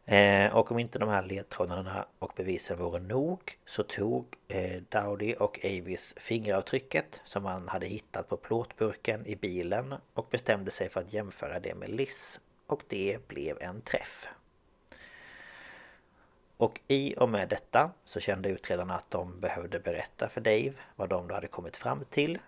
[0.08, 5.34] Eh, och om inte de här ledtrådarna och bevisen vore nog så tog eh, Dowdy
[5.34, 11.00] och Avis fingeravtrycket som man hade hittat på plåtburken i bilen och bestämde sig för
[11.00, 12.40] att jämföra det med Liz.
[12.66, 14.28] Och det blev en träff.
[16.56, 21.08] Och i och med detta så kände utredarna att de behövde berätta för Dave vad
[21.08, 22.38] de då hade kommit fram till.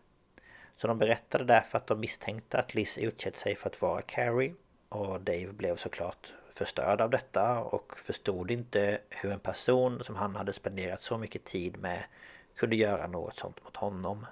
[0.77, 4.55] Så de berättade därför att de misstänkte att Liz utgett sig för att vara Carrie.
[4.89, 10.37] Och Dave blev såklart förstörd av detta och förstod inte hur en person som han
[10.37, 12.05] hade spenderat så mycket tid med
[12.55, 14.27] kunde göra något sånt mot honom.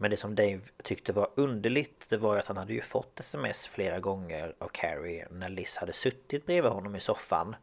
[0.00, 3.66] Men det som Dave tyckte var underligt det var att han hade ju fått sms
[3.66, 7.56] flera gånger av Carrie när Liz hade suttit bredvid honom i soffan.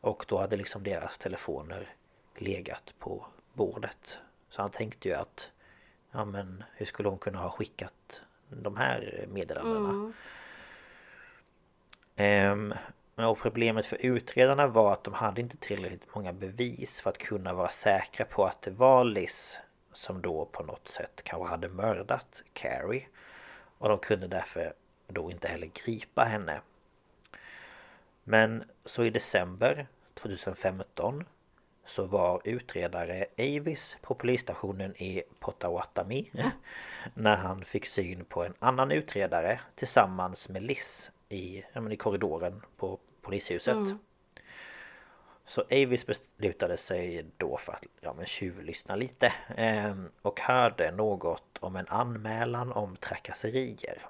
[0.00, 1.94] Och då hade liksom deras telefoner
[2.36, 4.18] legat på bordet.
[4.50, 5.50] Så han tänkte ju att
[6.10, 10.12] Ja men hur skulle hon kunna ha skickat de här meddelandena?
[12.16, 12.74] Ehm,
[13.14, 17.52] och problemet för utredarna var att de hade inte tillräckligt många bevis för att kunna
[17.52, 19.60] vara säkra på att det var Liz
[19.92, 23.06] som då på något sätt kanske hade mördat Carrie.
[23.78, 24.72] Och de kunde därför
[25.08, 26.60] då inte heller gripa henne.
[28.24, 31.24] Men så i december 2015
[31.86, 36.30] så var utredare Avis på polisstationen i Potawatomi
[37.14, 41.96] när han fick syn på en annan utredare tillsammans med Liz i, ja, men i
[41.96, 43.74] korridoren på polishuset.
[43.74, 43.98] Mm.
[45.50, 51.58] Så Avis beslutade sig då för att ja, men tjuvlyssna lite eh, och hörde något
[51.60, 54.06] om en anmälan om trakasserier.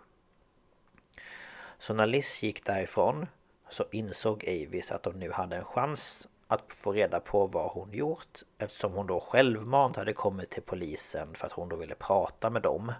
[1.78, 3.26] Så när Liz gick därifrån
[3.70, 7.92] så insåg Avis att de nu hade en chans att få reda på vad hon
[7.92, 12.50] gjort eftersom hon då självmant hade kommit till polisen för att hon då ville prata
[12.50, 12.92] med dem.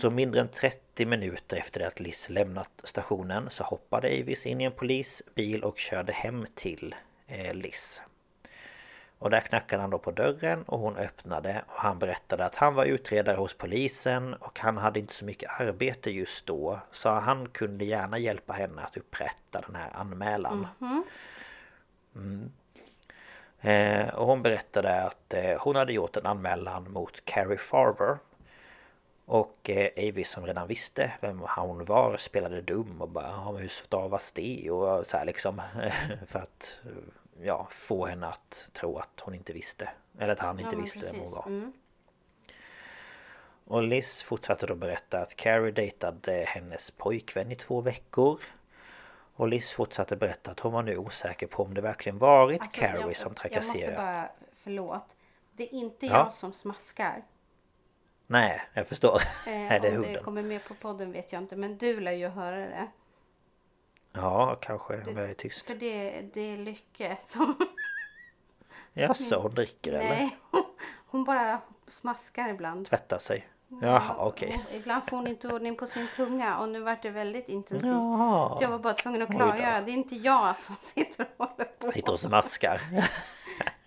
[0.00, 4.60] Så mindre än 30 minuter efter det att Liz lämnat stationen så hoppade Avis in
[4.60, 6.94] i en polisbil och körde hem till
[7.26, 8.02] eh, Liz.
[9.18, 12.74] Och där knackade han då på dörren och hon öppnade och han berättade att han
[12.74, 17.48] var utredare hos polisen och han hade inte så mycket arbete just då så han
[17.48, 20.66] kunde gärna hjälpa henne att upprätta den här anmälan.
[22.14, 22.50] Mm.
[23.60, 28.18] Eh, och hon berättade att eh, hon hade gjort en anmälan mot Carrie Farver
[29.30, 33.68] Och eh, Avis som redan visste vem hon var spelade dum och bara ja, hur
[33.68, 34.70] stavas det?
[34.70, 35.62] Och så här liksom
[36.26, 36.80] För att
[37.42, 40.98] ja, få henne att tro att hon inte visste Eller att han inte men visste
[40.98, 41.36] vem hon precis.
[41.36, 41.72] var Mm.
[43.64, 48.40] Och Liz fortsatte då berätta att Carrie dejtade hennes pojkvän i två veckor
[49.34, 52.80] Och Liz fortsatte berätta att hon var nu osäker på om det verkligen varit Alltså,
[52.80, 54.28] Carrie jag, som Jag måste trakasserat bara,
[54.62, 55.16] förlåt.
[55.52, 56.12] Det är inte Ja.
[56.12, 57.22] jag som smaskar.
[58.30, 59.16] Nej, jag förstår.
[59.16, 61.56] Eh, Nej, det är om det kommer med på podden vet jag inte.
[61.56, 62.88] Men du lär ju höra det.
[64.12, 65.66] Ja, kanske om jag är tyst.
[65.66, 67.54] För det, det är Lycke som...
[68.92, 70.08] Jaså, hon dricker eller?
[70.08, 70.36] Nej,
[71.06, 72.86] hon, bara smaskar ibland.
[72.86, 73.48] Tvättar sig?
[73.82, 74.64] Jaha, okej.
[74.68, 77.86] Och Ibland får hon inte ordning på sin tunga och nu vart det väldigt intensivt.
[77.86, 78.56] Jaha.
[78.56, 79.80] Så jag var bara tvungen att klargöra.
[79.80, 81.92] Det är inte jag som sitter och håller på.
[81.92, 82.80] Sitter och smaskar.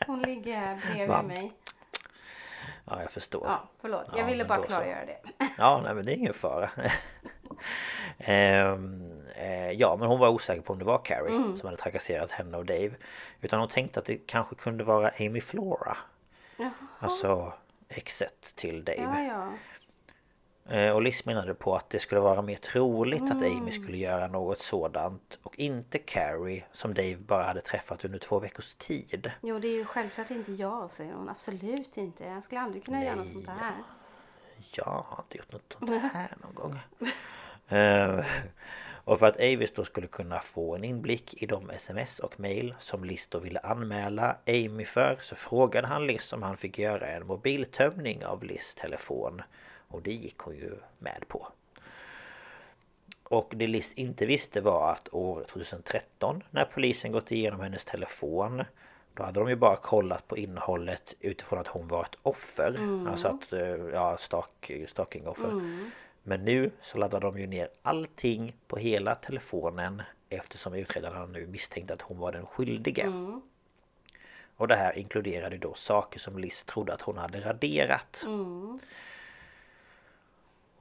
[0.07, 1.27] Hon ligger här bredvid Varmt.
[1.27, 1.53] mig.
[2.85, 3.43] Ja, jag förstår.
[3.47, 4.05] Ja, förlåt.
[4.11, 5.19] Jag Ja, ville bara klargöra det.
[5.57, 6.69] Ja, nej men det är ingen fara.
[8.17, 11.57] Ehm, eh, ja, men hon var osäker på om det var Carrie Mm.
[11.57, 12.91] som hade trakasserat henne och Dave.
[13.41, 15.97] Utan hon tänkte att det kanske kunde vara Amy Flora.
[16.57, 16.71] Jaha.
[16.99, 17.53] Alltså
[17.89, 19.01] exet till Dave.
[19.01, 19.47] Ja, ja.
[20.69, 23.57] Eh, Och Liz menade på att det skulle vara mer troligt att Mm.
[23.57, 28.39] Amy skulle göra något sådant och inte Carrie som Dave bara hade träffat under två
[28.39, 29.31] veckors tid.
[29.41, 31.29] Jo, det är ju självklart inte jag, säger hon.
[31.29, 32.23] Absolut inte.
[32.25, 33.73] Jag skulle aldrig kunna göra något sånt här.
[34.75, 36.79] Jag har inte gjort något sånt här någon gång.
[37.79, 38.25] Eh,
[39.03, 42.75] och för att Avis då skulle kunna få en inblick i de sms och mail
[42.79, 47.07] som Liz då ville anmäla Amy för så frågade han Liz om han fick göra
[47.07, 49.41] en mobiltömning av Liz telefon.
[49.93, 51.47] Och det gick hon ju med på.
[53.23, 58.63] Och det Liz inte visste var att år 2013 när polisen gått igenom hennes telefon
[59.13, 62.79] Då hade de ju bara kollat på innehållet utifrån att hon var ett offer.
[63.09, 63.61] Alltså att, eh,
[63.93, 65.51] ja, stalk, stalkingoffer.
[66.23, 70.01] Men nu så laddade de ju ner allting på hela telefonen
[70.33, 73.05] Eftersom utredarna nu misstänkte att hon var den skyldige.
[74.55, 78.25] Och det här inkluderade då saker som Liz trodde att hon hade raderat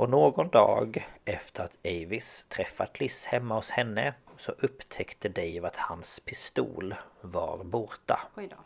[0.01, 5.77] och någon dag efter att Avis träffat Liz hemma hos henne så upptäckte Dave att
[5.77, 8.21] hans pistol var borta.
[8.37, 8.57] Oj då.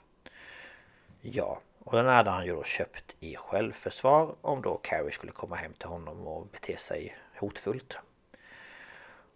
[1.20, 5.56] Ja, och den hade han ju då köpt i självförsvar om då Carrie skulle komma
[5.56, 7.98] hem till honom och bete sig hotfullt.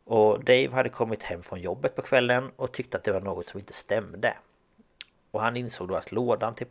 [0.05, 3.47] Och Dave hade kommit hem från jobbet på kvällen och tyckte att det var något
[3.47, 4.37] som inte stämde.
[5.31, 6.67] Och han insåg då att lådan till,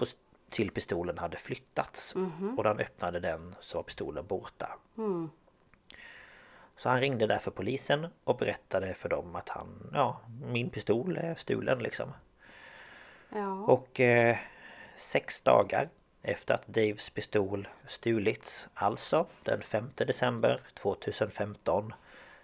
[0.49, 2.15] till pistolen hade flyttats.
[2.57, 4.77] Och när han öppnade den så var pistolen borta.
[6.77, 11.35] Så han ringde därför polisen och berättade för dem att han, ja, min pistol är
[11.35, 12.13] stulen liksom.
[13.29, 13.53] Ja.
[13.53, 14.37] Och eh,
[14.97, 15.89] sex dagar
[16.21, 21.93] efter att Daves pistol stulits, alltså den 5 december 2015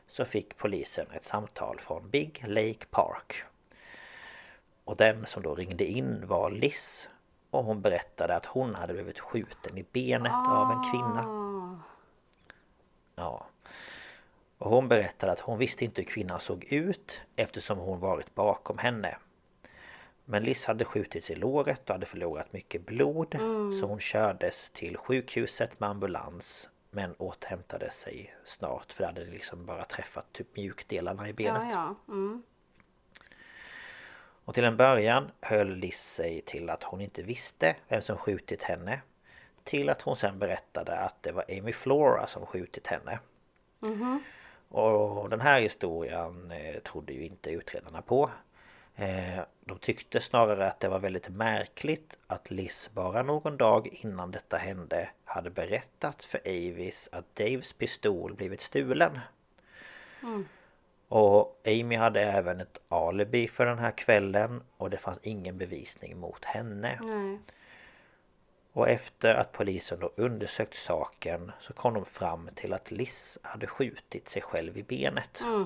[0.08, 3.44] så fick polisen ett samtal från Big Lake Park.
[4.84, 7.10] Och den som då ringde in var Liz
[7.54, 11.24] och hon berättade att hon hade blivit skjuten i benet av en kvinna.
[11.28, 11.76] Ah.
[13.16, 13.46] Ja.
[14.58, 18.78] Och hon berättade att hon visste inte hur kvinnan såg ut eftersom hon varit bakom
[18.78, 19.18] henne.
[20.26, 23.36] Men Liz hade skjutits i låret och hade förlorat mycket blod
[23.80, 29.66] så hon kördes till sjukhuset med ambulans men återhämtade sig snart för det hade liksom
[29.66, 31.74] bara träffat typ mjukdelarna i benet.
[31.74, 32.14] Ja, ja.
[32.14, 32.44] Mm.
[34.46, 38.64] Och till en början höll Liz sig till att hon inte visste vem som skjutit
[38.64, 39.02] henne.
[39.64, 43.20] Till att hon sen berättade att det var Amy Flora som skjutit henne.
[44.70, 48.30] Och den här historien eh, trodde ju inte utredarna på.
[48.96, 54.32] Eh, de tyckte snarare att det var väldigt märkligt att Liz bara någon dag innan
[54.32, 59.20] detta hände hade berättat för Avis att Daves pistol blivit stulen.
[61.16, 66.18] Och Amy hade även ett alibi för den här kvällen och det fanns ingen bevisning
[66.18, 67.00] mot henne.
[67.02, 67.40] Nej.
[68.72, 73.68] Och efter att polisen då undersökt saken så kom de fram till att Liz hade
[73.68, 75.42] skjutit sig själv i benet.
[75.42, 75.66] Mm.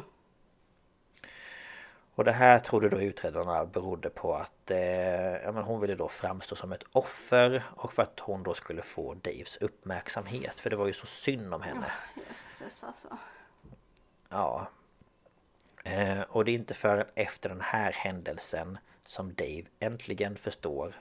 [2.16, 6.08] Och det här trodde då utredarna berodde på att eh, ja, men hon ville då
[6.08, 10.76] framstå som ett offer och för att hon då skulle få Daves uppmärksamhet för det
[10.76, 11.92] var ju så synd om henne.
[12.16, 13.18] Jösses alltså.
[14.30, 14.68] Ja.
[15.88, 20.94] Eh, och det är inte förrän efter den här händelsen som Dave äntligen förstår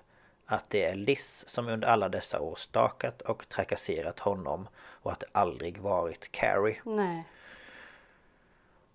[0.46, 5.20] att det är Liz som under alla dessa år stakat och trakasserat honom och att
[5.20, 6.80] det aldrig varit Carrie.
[6.84, 7.24] Nej.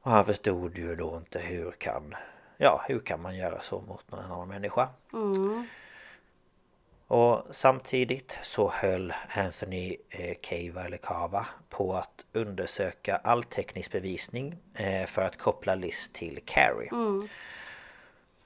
[0.02, 2.16] Och han förstod ju då inte hur kan
[2.58, 4.90] Ja, hur kan man göra så mot någon annan människa?
[5.14, 5.68] Mm.
[7.12, 14.58] Och samtidigt så höll Anthony eh, Cava eller Cava på att undersöka all teknisk bevisning
[14.74, 16.90] eh, för att koppla Liz till Carrie.
[16.92, 17.28] Mm.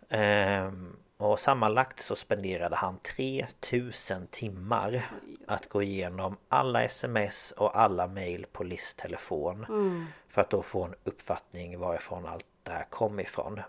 [0.10, 5.10] Ehm, och sammanlagt så spenderade han 3000 timmar
[5.48, 9.66] att gå igenom alla sms och alla mail på Liz telefon.
[9.70, 10.06] Mm.
[10.30, 13.62] För att då få en uppfattning varifrån allt det här kom ifrån.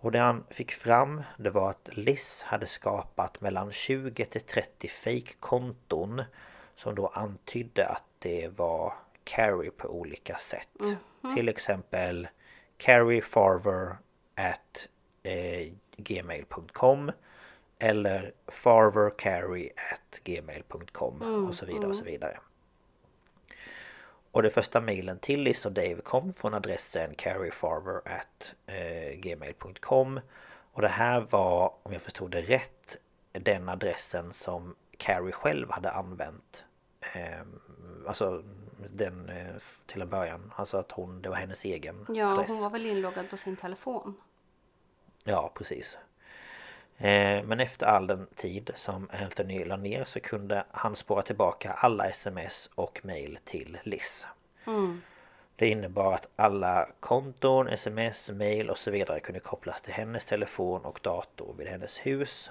[0.00, 4.88] Och det han fick fram det var att Liz hade skapat mellan 20 till 30
[4.88, 6.22] fake-konton
[6.76, 8.94] Som då antydde att det var
[9.24, 10.68] Carrie på olika sätt.
[11.36, 12.28] Till exempel
[12.76, 13.96] Carrie Farver
[14.34, 14.88] at
[15.22, 17.12] eh, gmail.com
[17.78, 22.38] Eller farvercarrie at gmail.com och så vidare och så vidare.
[24.30, 30.20] Och det första mejlen till Liz och Dave kom från adressen carriefarver at eh, gmail.com
[30.72, 32.96] Och det här var, om jag förstod det rätt,
[33.32, 36.64] den adressen som Carrie själv hade använt.
[37.14, 37.40] Eh,
[38.06, 38.42] alltså
[38.90, 39.46] den eh,
[39.86, 40.52] till en början.
[40.56, 42.48] Alltså att hon, det var hennes egen Ja, adress.
[42.48, 44.14] hon var väl inloggad på sin telefon.
[45.24, 45.98] Ja, precis.
[46.98, 51.72] Eh, Men efter all den tid som Anthony la ner så kunde han spåra tillbaka
[51.72, 54.26] alla sms och mail till Liz.
[54.66, 55.02] Mm.
[55.56, 60.84] Det innebar att alla konton, sms, mail och så vidare kunde kopplas till hennes telefon
[60.84, 62.50] och dator vid hennes hus.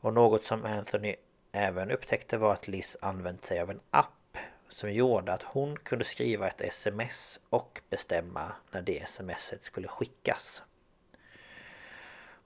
[0.00, 1.16] Och något som Anthony
[1.52, 4.38] även upptäckte var att Liz använt sig av en app
[4.68, 10.62] som gjorde att hon kunde skriva ett sms och bestämma när det smset skulle skickas.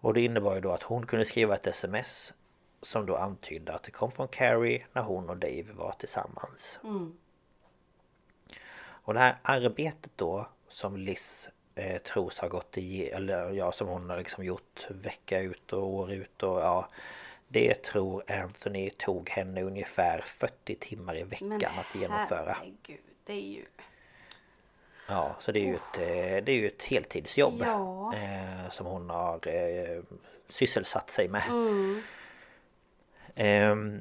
[0.00, 2.32] Och det innebar ju då att hon kunde skriva ett sms
[2.82, 6.78] som då antydde att det kom från Carrie när hon och Dave var tillsammans.
[6.84, 7.16] Mm.
[8.80, 13.88] Och det här arbetet då som Liz eh, tros ha gått i, eller ja som
[13.88, 16.88] hon har liksom gjort vecka ut och år ut och ja
[17.48, 22.52] Det tror Anthony tog henne ungefär 40 timmar i veckan att genomföra.
[22.52, 23.64] herregud, det är ju...
[25.10, 28.14] Ja, så det är ju ett, eh, det är ju ett heltidsjobb Ja.
[28.14, 30.02] eh, Som hon har eh,
[30.48, 32.02] sysselsatt sig med Mm.
[33.34, 34.00] Ehm,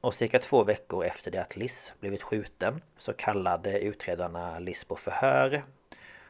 [0.00, 4.96] och cirka två veckor efter det att Liz blivit skjuten så kallade utredarna Liz på
[4.96, 5.62] förhör.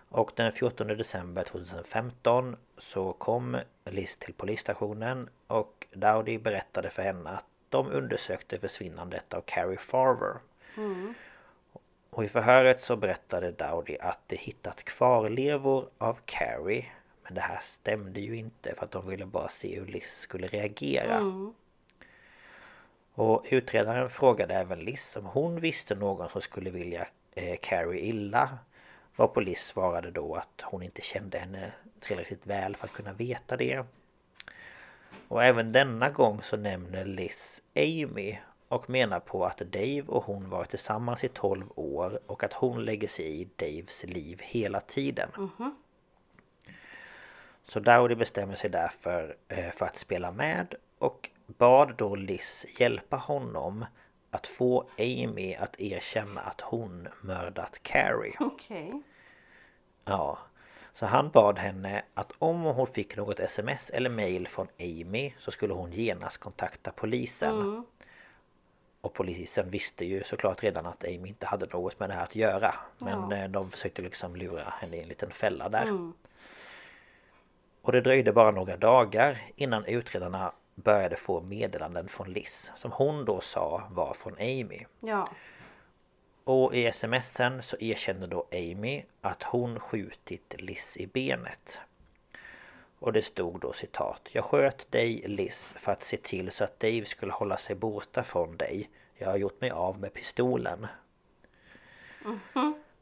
[0.09, 7.31] Och den 14 december 2015 så kom Liz till polisstationen och Dowdy berättade för henne
[7.31, 10.35] att de undersökte försvinnandet av Carrie Farver.
[12.15, 16.87] Och i förhöret så berättade Dowdy att de hittat kvarlevor av Carrie.
[17.23, 20.47] Men det här stämde ju inte för att de ville bara se hur Liz skulle
[20.47, 21.21] reagera.
[23.15, 28.59] Och utredaren frågade även Liz om hon visste någon som skulle vilja eh, Carrie illa.
[29.17, 33.57] Varpå Liz svarade då att hon inte kände henne tillräckligt väl för att kunna veta
[33.57, 33.85] det.
[35.29, 38.37] Och även denna gång så nämner Liz Amy
[38.75, 42.85] och menar på att Dave och hon varit tillsammans i 12 år och att hon
[42.85, 45.29] lägger sig i Daves liv hela tiden.
[47.69, 53.17] Så Dowdy bestämmer sig därför eh, för att spela med och bad då Liz hjälpa
[53.17, 53.85] honom
[54.31, 58.37] att få Amy att erkänna att hon mördat Carrie.
[58.41, 59.03] Okej.
[60.05, 60.39] Ja.
[60.95, 65.51] Så han bad henne att om hon fick något sms eller mail från Amy så
[65.51, 67.85] skulle hon genast kontakta polisen.
[69.05, 72.37] Och polisen visste ju såklart redan att Amy inte hade något med det här att
[72.37, 72.75] göra.
[72.99, 73.37] Men Ja.
[73.37, 75.87] eh, de försökte liksom lura henne i en liten fälla där.
[77.83, 83.25] Och det dröjde bara några dagar innan utredarna började få meddelanden från Liz som hon
[83.25, 84.85] då sa var från Amy.
[85.01, 85.29] Ja.
[86.45, 91.81] Och i smsen så erkände då Amy att hon skjutit Liz i benet.
[93.05, 96.81] Och det stod då citat Jag sköt dig Liz för att se till så att
[96.81, 98.91] Dave skulle hålla sig borta från dig.
[99.15, 100.87] Jag har gjort mig av med pistolen.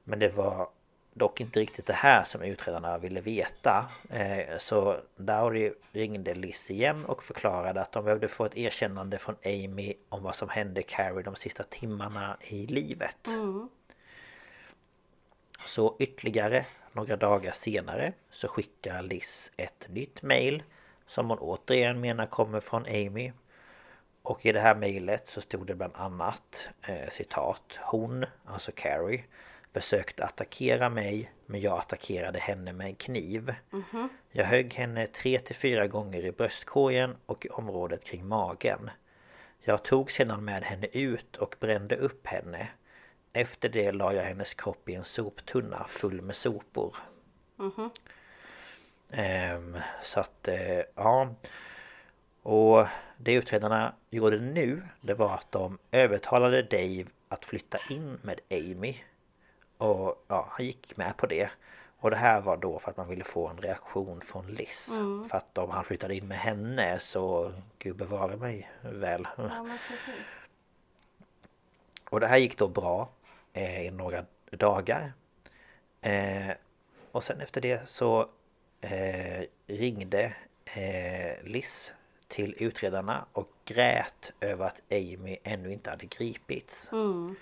[0.05, 0.69] Men det var
[1.13, 3.91] dock inte riktigt det här som utredarna ville veta.
[4.11, 9.37] Eh, Så Dowdy ringde Liz igen och förklarade att de behövde få ett erkännande från
[9.45, 13.29] Amy om vad som hände Carrie de sista timmarna i livet.
[15.67, 20.63] Så ytterligare några dagar senare så skickar Liz ett nytt mail
[21.07, 23.33] som hon återigen menar kommer från Amy.
[24.23, 29.25] Och i det här mejlet så stod det bland annat eh, citat Hon, alltså Carrie
[29.73, 33.55] Försökte attackera mig men jag attackerade henne med en kniv.
[34.31, 38.91] Jag högg henne tre till fyra gånger i bröstkorgen och i området kring magen.
[39.61, 42.69] Jag tog sedan med henne ut och brände upp henne.
[43.33, 46.97] Efter det la jag hennes kropp i en soptunna full med sopor.
[49.11, 51.35] Ehm, så att, eh, ja.
[52.43, 52.87] Och
[53.17, 58.97] det utredarna gjorde nu det var att de övertalade Dave att flytta in med Amy.
[59.79, 61.51] Och ja, han gick med på det.
[61.99, 64.89] Och det här var då för att man ville få en reaktion från Liz.
[64.91, 65.29] Mm.
[65.29, 69.29] För att om han flyttade in med henne så gud bevare mig väl.
[69.37, 69.67] Ja.
[72.11, 73.22] Och det här gick då bra eh,
[73.55, 75.13] i några dagar.
[76.01, 76.51] Eh,
[77.13, 78.29] och sen efter det så
[78.81, 80.35] eh, ringde
[80.65, 81.93] eh, Liz
[82.29, 86.93] till utredarna och grät över att Amy ännu inte hade gripits.
[86.93, 87.37] Mm.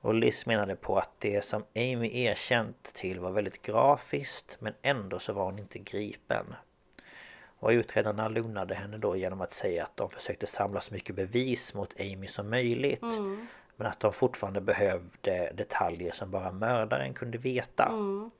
[0.00, 5.18] Och Liz menade på att det som Amy erkänt till var väldigt grafiskt men ändå
[5.18, 6.54] så var hon inte gripen.
[7.60, 11.74] Och utredarna lugnade henne då genom att säga att de försökte samla så mycket bevis
[11.74, 13.02] mot Amy som möjligt.
[13.02, 13.46] Mm.
[13.78, 17.84] Men att de fortfarande behövde detaljer som bara mördaren kunde veta.
[17.84, 18.30] Mm.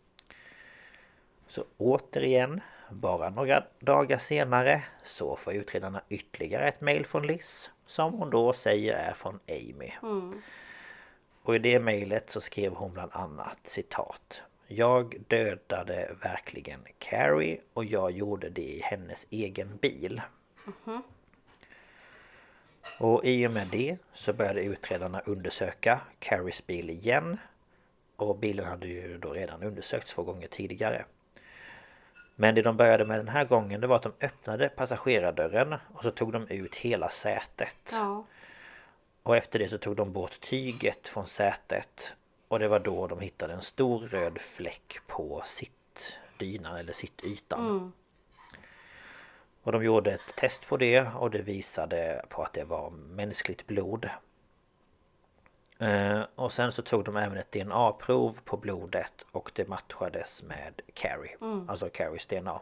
[1.48, 2.60] Så återigen,
[2.90, 7.70] bara några dagar senare så får utredarna ytterligare ett mail från Liz.
[7.86, 9.90] Som hon då säger är från Amy.
[10.02, 10.42] Mm.
[11.42, 17.84] Och i det mejlet så skrev hon bland annat citat Jag dödade verkligen Carrie och
[17.84, 20.22] jag gjorde det i hennes egen bil.
[22.98, 27.38] Och i och med det så började utredarna undersöka Carries bil igen.
[28.16, 31.04] Och bilen hade ju då redan undersökts två gånger tidigare.
[32.36, 36.02] Men det de började med den här gången det var att de öppnade passagerardörren och
[36.02, 37.90] så tog de ut hela sätet.
[37.92, 38.24] Ja.
[39.22, 42.12] Och efter det så tog de bort tyget från sätet
[42.48, 47.92] Och det var då de hittade en stor röd fläck på sittdynan eller sittytan Mm.
[49.68, 53.66] Och de gjorde ett test på det och det visade på att det var mänskligt
[53.66, 54.08] blod
[55.78, 60.80] eh, Och sen så tog de även ett DNA-prov på blodet och det matchades med
[60.94, 61.70] Carrie Mm.
[61.70, 62.60] Alltså Carries DNA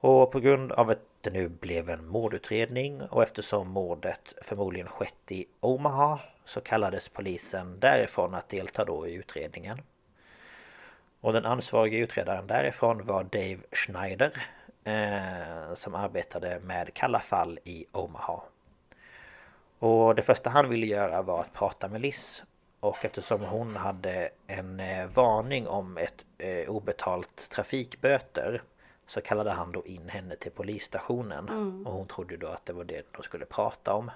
[0.00, 5.32] och på grund av att det nu blev en mordutredning och eftersom mordet förmodligen skett
[5.32, 9.82] i Omaha så kallades polisen därifrån att delta då i utredningen.
[11.20, 14.55] Och den ansvariga utredaren därifrån var Dave Schneider
[14.86, 18.40] eh, som arbetade med kalla fall i Omaha.
[19.78, 22.42] Och det första han ville göra var att prata med Liz
[22.80, 28.62] och eftersom hon hade en eh, varning om ett eh, obetalt trafikböter
[29.06, 31.86] så kallade han då in henne till polisstationen Mm.
[31.86, 34.10] och hon trodde då att det var det de skulle prata om.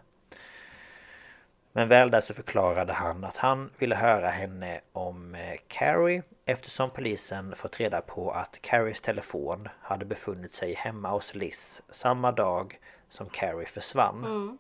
[1.72, 6.90] Men väl där så förklarade han att han ville höra henne om eh, Carrie eftersom
[6.90, 12.78] polisen fått reda på att Carries telefon hade befunnit sig hemma hos Liz samma dag
[13.10, 14.24] som Carrie försvann.
[14.24, 14.59] Mm.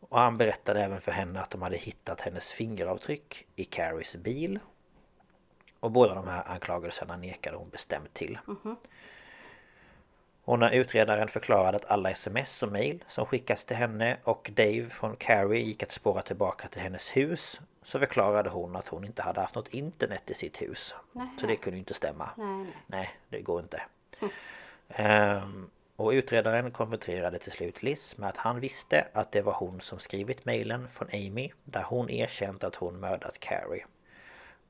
[0.00, 4.58] Och han berättade även för henne att de hade hittat hennes fingeravtryck i Carries bil.
[5.80, 8.38] Och båda de här anklagelserna nekade hon bestämt till.
[8.46, 8.76] Mhm.
[10.48, 14.88] Och när utredaren förklarade att alla sms och mail som skickas till henne och Dave
[14.90, 19.22] från Carrie gick att spåra tillbaka till hennes hus så förklarade hon att hon inte
[19.22, 20.94] hade haft något internet i sitt hus.
[21.12, 21.28] Nähä.
[21.40, 22.30] Så det kunde ju inte stämma.
[22.36, 22.74] Nej, nej.
[22.86, 23.82] Nej, det går inte.
[24.88, 29.80] Ehm, och utredaren konfronterade till slut Liz med att han visste att det var hon
[29.80, 33.84] som skrivit mejlen från Amy där hon erkänt att hon mördat Carrie.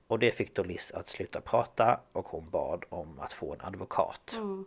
[0.06, 3.60] Och det fick då Liz att sluta prata och hon bad om att få en
[3.60, 4.32] advokat.
[4.32, 4.66] Mm.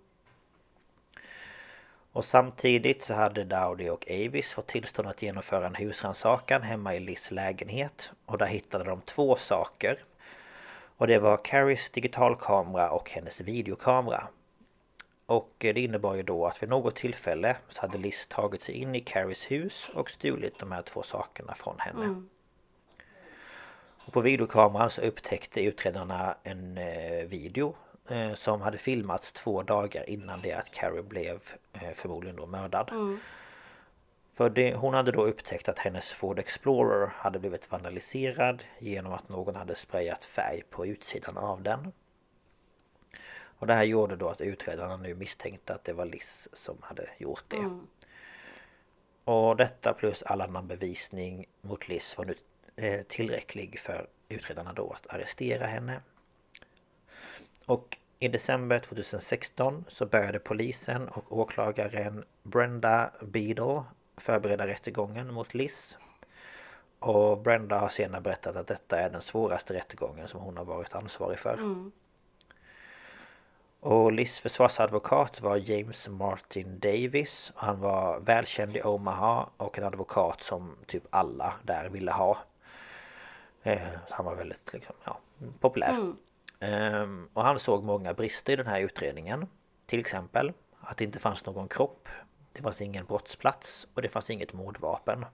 [2.13, 6.99] Och samtidigt så hade Dowdy och Avis fått tillstånd att genomföra en husrannsakan hemma i
[6.99, 8.11] Liz lägenhet.
[8.25, 9.97] Och där hittade de två saker.
[10.97, 14.27] Och det var Carries digitalkamera och hennes videokamera.
[15.25, 18.95] Och det innebar ju då att vid något tillfälle så hade Liz tagit sig in
[18.95, 22.03] i Carries hus och stulit de här två sakerna från henne.
[22.03, 22.29] Mm.
[24.05, 27.75] Och på videokameran så upptäckte utredarna en eh, video
[28.07, 31.39] eh, som hade filmats två dagar innan det att Carrie blev
[31.93, 32.89] förmodligen då mördad.
[32.91, 33.19] Mm.
[34.33, 39.29] För det, hon hade då upptäckt att hennes Ford Explorer hade blivit vandaliserad genom att
[39.29, 41.91] någon hade sprayat färg på utsidan av den.
[43.61, 47.09] Och det här gjorde då att utredarna nu misstänkte att det var Liz som hade
[47.17, 47.57] gjort det.
[47.57, 47.87] Mm.
[49.23, 52.35] Och detta plus all annan bevisning mot Liz var nu
[52.75, 56.01] eh, tillräcklig för utredarna då att arrestera henne.
[57.65, 63.83] Och i december 2016 så började polisen och åklagaren Brenda Beadle
[64.17, 65.97] förbereda rättegången mot Liz.
[66.99, 70.95] Och Brenda har senare berättat att detta är den svåraste rättegången som hon har varit
[70.95, 71.53] ansvarig för.
[71.53, 71.91] Mm.
[73.79, 77.51] Och Liz försvarsadvokat var James Martin Davis.
[77.55, 82.37] Och han var välkänd i Omaha och en advokat som typ alla där ville ha.
[83.63, 85.17] Eh, så han var väldigt liksom, ja,
[85.59, 85.89] populär.
[85.89, 86.17] Mm.
[86.61, 89.47] Ehm, och han såg många brister i den här utredningen.
[89.85, 92.09] Till exempel att det inte fanns någon kropp.
[92.53, 95.25] Det fanns ingen brottsplats och det fanns inget mordvapen.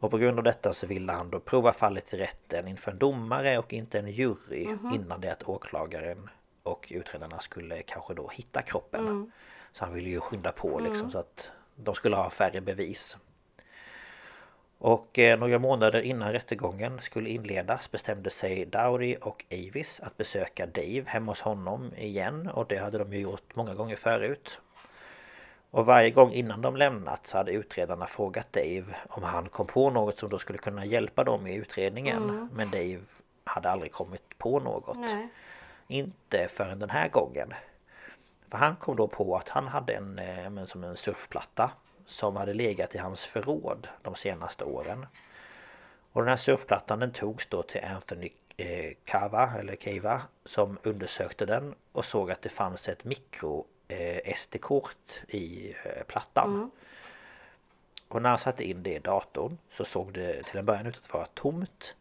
[0.00, 2.98] Och på grund av detta så ville han då prova fallet i rätten inför en
[2.98, 4.62] domare och inte en jury
[4.94, 6.30] innan det att åklagaren
[6.62, 9.32] och utredarna skulle kanske då hitta kroppen.
[9.72, 13.16] Så han ville ju skynda på liksom så att de skulle ha färre bevis.
[14.78, 20.66] Och eh, några månader innan rättegången skulle inledas bestämde sig Dowdy och Avis att besöka
[20.66, 24.58] Dave hemma hos honom igen och det hade de ju gjort många gånger förut.
[25.70, 29.90] Och varje gång innan de lämnat så hade utredarna frågat Dave om han kom på
[29.90, 32.48] något som då skulle kunna hjälpa dem i utredningen.
[32.52, 33.00] Men Dave
[33.44, 34.98] hade aldrig kommit på något.
[34.98, 35.28] Nej.
[35.88, 37.54] Inte förrän den här gången.
[38.50, 41.70] För han kom då på att han hade en, eh, men som en surfplatta
[42.08, 45.06] som hade legat i hans förråd de senaste åren.
[46.12, 51.46] Och den här surfplattan den togs då till Anthony eh, Cava, eller Cava, som undersökte
[51.46, 56.70] den och såg att det fanns ett mikro eh, SD-kort i eh, plattan.
[58.08, 61.00] Och när han satte in det i datorn så såg det till en början ut
[61.04, 61.94] att vara tomt.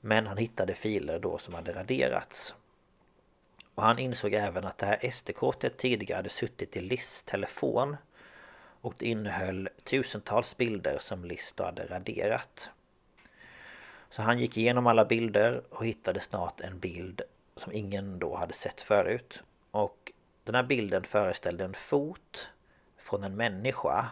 [0.00, 2.54] Men han hittade filer då som hade raderats.
[3.74, 7.96] Och han insåg även att det här SD-kortet tidigare hade suttit i Liz telefon.
[8.86, 12.70] Och det innehöll tusentals bilder som då hade raderat.
[14.10, 17.22] Så han gick igenom alla bilder och hittade snart en bild
[17.56, 19.42] som ingen då hade sett förut.
[19.70, 20.12] Och
[20.44, 22.48] den här bilden föreställde en fot
[22.96, 24.06] från en människa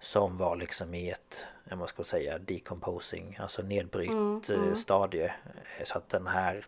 [0.00, 5.24] som var liksom i ett, jag vad ska man säga, decomposing, alltså nedbryt eh, stadie.
[5.78, 6.66] Eh, Så att den här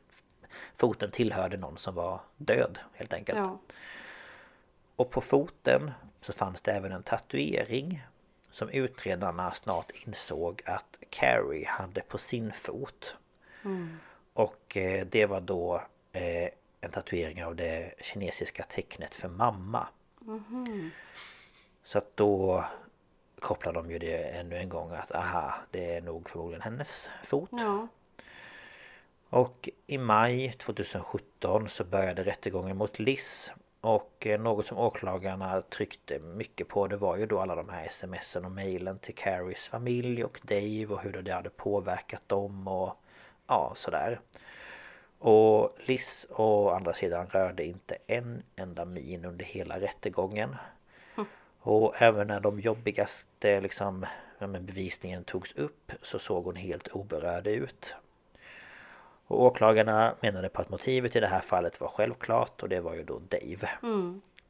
[0.76, 3.38] foten tillhörde någon som var död helt enkelt.
[3.38, 3.58] Ja.
[4.96, 5.90] Och på foten
[6.24, 8.04] så fanns det även en tatuering
[8.50, 13.16] som utredarna snart insåg att Carrie hade på sin fot.
[14.32, 15.82] Och eh, det var då
[16.12, 16.48] eh,
[16.80, 19.88] en tatuering av det kinesiska tecknet för mamma.
[21.84, 22.64] Så att då
[23.38, 27.50] kopplar de ju det ännu en gång att aha, det är nog förmodligen hennes fot.
[27.52, 27.88] Ja.
[29.28, 33.52] Och i maj 2017 så började rättegången mot Liz
[33.84, 37.88] och eh, något som åklagarna tryckte mycket på det var ju då alla de här
[37.88, 42.96] smsen och mejlen till Carries familj och Dave och hur det hade påverkat dem och
[43.46, 44.20] ja sådär.
[45.18, 50.56] Och Liz å andra sidan rörde inte en enda min under hela rättegången.
[51.60, 54.06] Och även när de jobbigaste liksom,
[54.38, 57.94] ja, bevisningen togs upp så såg hon helt oberörd ut.
[59.34, 62.94] Och åklagarna menade på att motivet i det här fallet var självklart och det var
[62.94, 63.68] ju då Dave.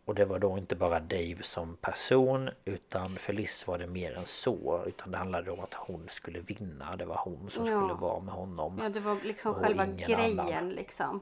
[0.05, 4.11] Och det var då inte bara Dave som person utan för Liz var det mer
[4.11, 4.85] än så.
[4.87, 6.97] Utan det handlade om att hon skulle vinna.
[6.97, 7.81] Det var hon som Ja.
[7.81, 8.79] skulle vara med honom.
[8.83, 10.71] ja, det var liksom Och själva grejen annan.
[10.71, 11.21] liksom.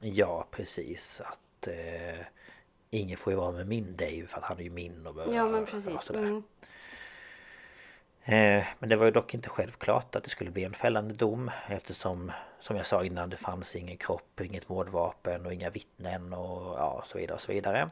[0.00, 1.20] Ja precis.
[1.24, 2.24] Att eh,
[2.90, 5.44] ingen får ju vara med min Dave för att han är ju min och Ja
[5.48, 6.02] men och precis.
[6.02, 6.20] sådär.
[6.20, 6.42] Mm.
[8.24, 11.50] Eh, Men det var ju dock inte självklart att det skulle bli en fällande dom
[11.68, 16.78] eftersom som jag sa innan det fanns ingen kropp, inget mordvapen och inga vittnen och
[16.78, 17.90] ja, så vidare och så vidare.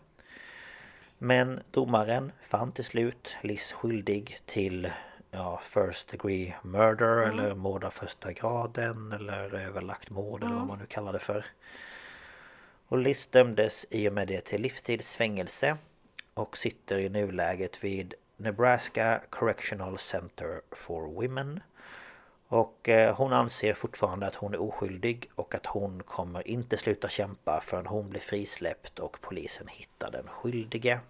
[1.19, 4.91] Men domaren fann till slut Liz skyldig till
[5.31, 10.79] ja, first degree murder eller mord av första graden eller överlagt mord eller vad man
[10.79, 11.45] nu kallar det för.
[12.89, 15.77] Och Liz dömdes i och med det till livstids fängelse
[16.35, 21.61] och sitter i nuläget vid Nebraska Correctional Center for Women.
[22.49, 27.09] Och eh, hon anser fortfarande att hon är oskyldig och att hon kommer inte sluta
[27.09, 31.01] kämpa förrän hon blir frisläppt och polisen hittar den skyldige.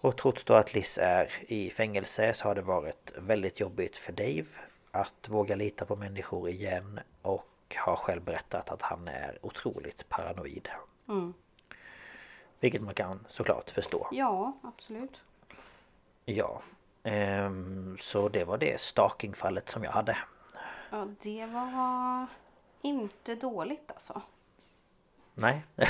[0.00, 4.12] Och trots då att Liz är i fängelse så har det varit väldigt jobbigt för
[4.12, 4.46] Dave
[4.90, 10.68] att våga lita på människor igen och har själv berättat att han är otroligt paranoid.
[12.60, 14.08] Vilket man kan såklart förstå.
[14.12, 15.20] Ja, absolut.
[16.24, 16.62] Ja.
[17.02, 20.18] Ehm, så det var det stalkingfallet som jag hade.
[20.90, 22.26] Ja, det var
[22.82, 24.22] inte dåligt alltså.
[25.34, 25.62] Nej.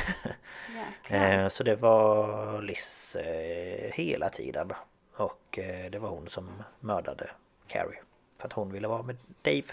[1.08, 4.72] Ehm, så det var Liz eh, hela tiden.
[5.16, 7.30] Och eh, det var hon som mördade
[7.66, 8.00] Carrie.
[8.38, 9.64] För att hon ville vara med Dave.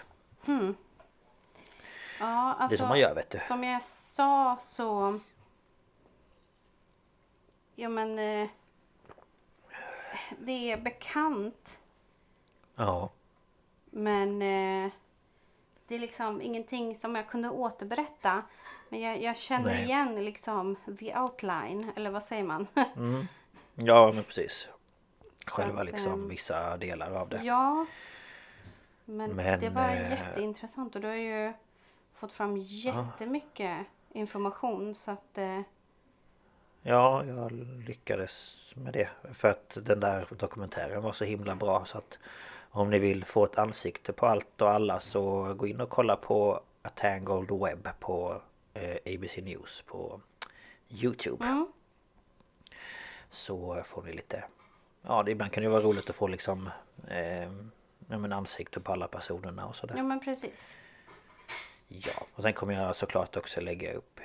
[2.19, 3.39] Ja, alltså, Det är som man gör vet du.
[3.47, 5.19] Som jag sa så...
[7.75, 8.19] Ja men...
[8.19, 8.49] Eh,
[10.39, 11.79] det är bekant.
[12.75, 13.09] Ja.
[13.85, 14.91] Men eh,
[15.87, 18.43] det är liksom ingenting som jag kunde återberätta.
[18.89, 19.83] Men jag, jag känner Nej.
[19.83, 21.91] igen liksom the outline.
[21.95, 22.67] Eller vad säger man?
[23.81, 24.67] Ja men precis.
[25.45, 27.41] Själva att, liksom ehm, vissa delar av det.
[27.43, 27.85] ja.
[29.05, 30.95] Men, Men, det var eh, jätteintressant.
[30.95, 31.53] Och du har ju
[32.13, 34.95] fått fram jättemycket information.
[34.95, 35.37] Så att...
[35.37, 35.61] Eh,
[36.89, 37.51] Ja, jag
[37.87, 39.09] lyckades med det.
[39.33, 42.17] För att den där dokumentären var så himla bra så att
[42.69, 46.15] om ni vill få ett ansikte på allt och alla så gå in och kolla
[46.15, 48.41] på A Tangled Web på
[48.73, 50.21] eh, ABC News på
[50.89, 51.45] Youtube.
[51.45, 51.67] Mm.
[53.29, 54.43] Så får ni lite...
[55.01, 56.69] Ja, det ibland kan det vara roligt att få liksom
[57.07, 57.51] eh,
[58.07, 59.97] ja, men ansikte på alla personerna och sådär.
[59.97, 60.75] Ja men precis.
[61.87, 64.19] Ja, och sen kommer jag såklart också lägga upp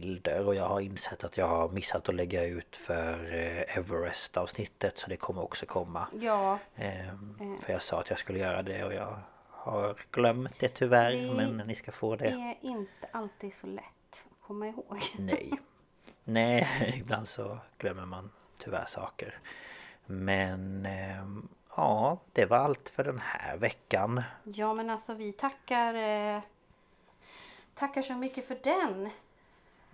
[0.00, 4.36] bilder och jag har insett att jag har missat att lägga ut för eh, Everest
[4.36, 6.06] avsnittet så det kommer också komma.
[6.20, 6.58] Ja.
[6.76, 9.16] Ehm, För jag sa att jag skulle göra det och jag
[9.50, 12.30] har glömt det tyvärr Det men ni ska få Det det.
[12.30, 14.98] är inte alltid så lätt att komma ihåg.
[15.18, 15.52] Nej.
[16.24, 19.38] Nej, ibland så glömmer man tyvärr saker.
[20.06, 24.22] Men ehm, ja, det var allt för den här veckan.
[24.44, 26.40] Ja men alltså vi tackar eh,
[27.74, 29.10] Tackar så mycket för den.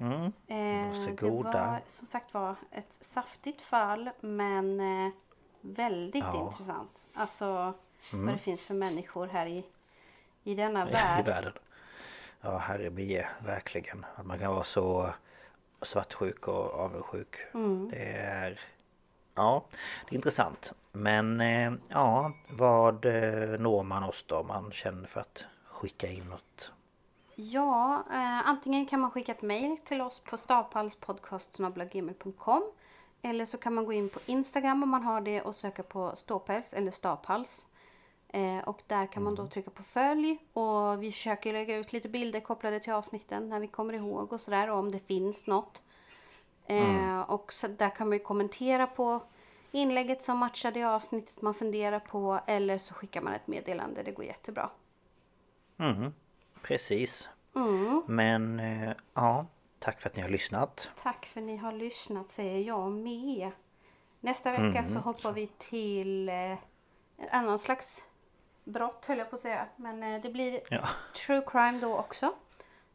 [0.01, 0.33] Mm.
[0.47, 1.51] Eh, Varsågoda.
[1.51, 5.13] Det var som sagt var ett saftigt fall men eh,
[5.61, 6.31] väldigt Ja.
[6.35, 6.47] Mm.
[6.47, 7.05] intressant.
[7.15, 7.75] Alltså
[8.13, 9.65] vad det finns för människor här i,
[10.45, 11.27] i denna i värld.
[11.27, 11.53] världen.
[12.41, 14.07] Ja, herre bege, verkligen.
[14.17, 15.11] Att man kan vara så
[15.83, 17.37] svartsjuk och avundsjuk.
[17.55, 17.89] Mm.
[17.91, 18.61] Det är...
[19.35, 19.65] Ja,
[20.09, 20.73] det är intressant.
[20.93, 26.09] Men eh, ja, vad eh, når man oss då om man känner för att skicka
[26.09, 26.73] in något?
[27.43, 32.63] Ja, eh, antingen kan man skicka ett mejl till oss på staphalspodcast.gmail.com
[33.23, 36.17] Eller så kan man gå in på Instagram om man har det och söka på
[36.17, 37.67] ståpäls eller staphals.
[38.29, 42.09] Eh, och där kan man då trycka på följ och vi försöker lägga ut lite
[42.09, 45.83] bilder kopplade till avsnitten när vi kommer ihåg och sådär och om det finns något.
[46.67, 49.21] Eh, Och så där kan man ju kommentera på
[49.73, 54.13] inlägget som matchar det avsnittet man funderar på eller så skickar man ett meddelande, det
[54.13, 54.71] går jättebra.
[55.79, 56.13] Mm,
[56.63, 57.29] precis.
[57.55, 58.03] Mm.
[58.07, 59.47] Men eh, ja,
[59.79, 60.91] tack för att ni har lyssnat.
[61.03, 63.51] Tack för att ni har lyssnat säger jag med.
[64.21, 64.93] Nästa vecka Mm.
[64.93, 66.59] så hoppar vi till eh, en
[67.31, 68.05] annan slags
[68.65, 69.67] brott höll jag på att säga.
[69.77, 70.89] Men eh, det blir Ja,
[71.27, 72.33] true crime då också.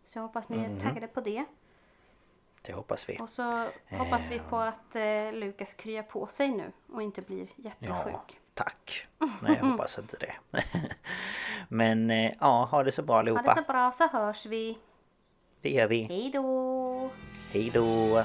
[0.05, 0.77] Så jag hoppas ni Mm.
[0.77, 1.45] är taggade på det.
[2.61, 3.17] det hoppas vi.
[3.19, 7.47] Och så hoppas vi på att eh, Lukas kryar på sig nu och inte blir
[7.55, 8.39] Ja, jättesjuk.
[8.55, 9.07] Tack.
[9.41, 10.33] Nej, jag hoppas inte det.
[11.69, 13.53] Men eh, ja, ha det så bra Ha allihopa.
[13.53, 14.77] det så bra så hörs vi.
[15.61, 16.01] Det gör vi.
[16.03, 17.09] Hej då!
[17.51, 18.23] Hej då!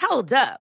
[0.00, 0.71] Hold up.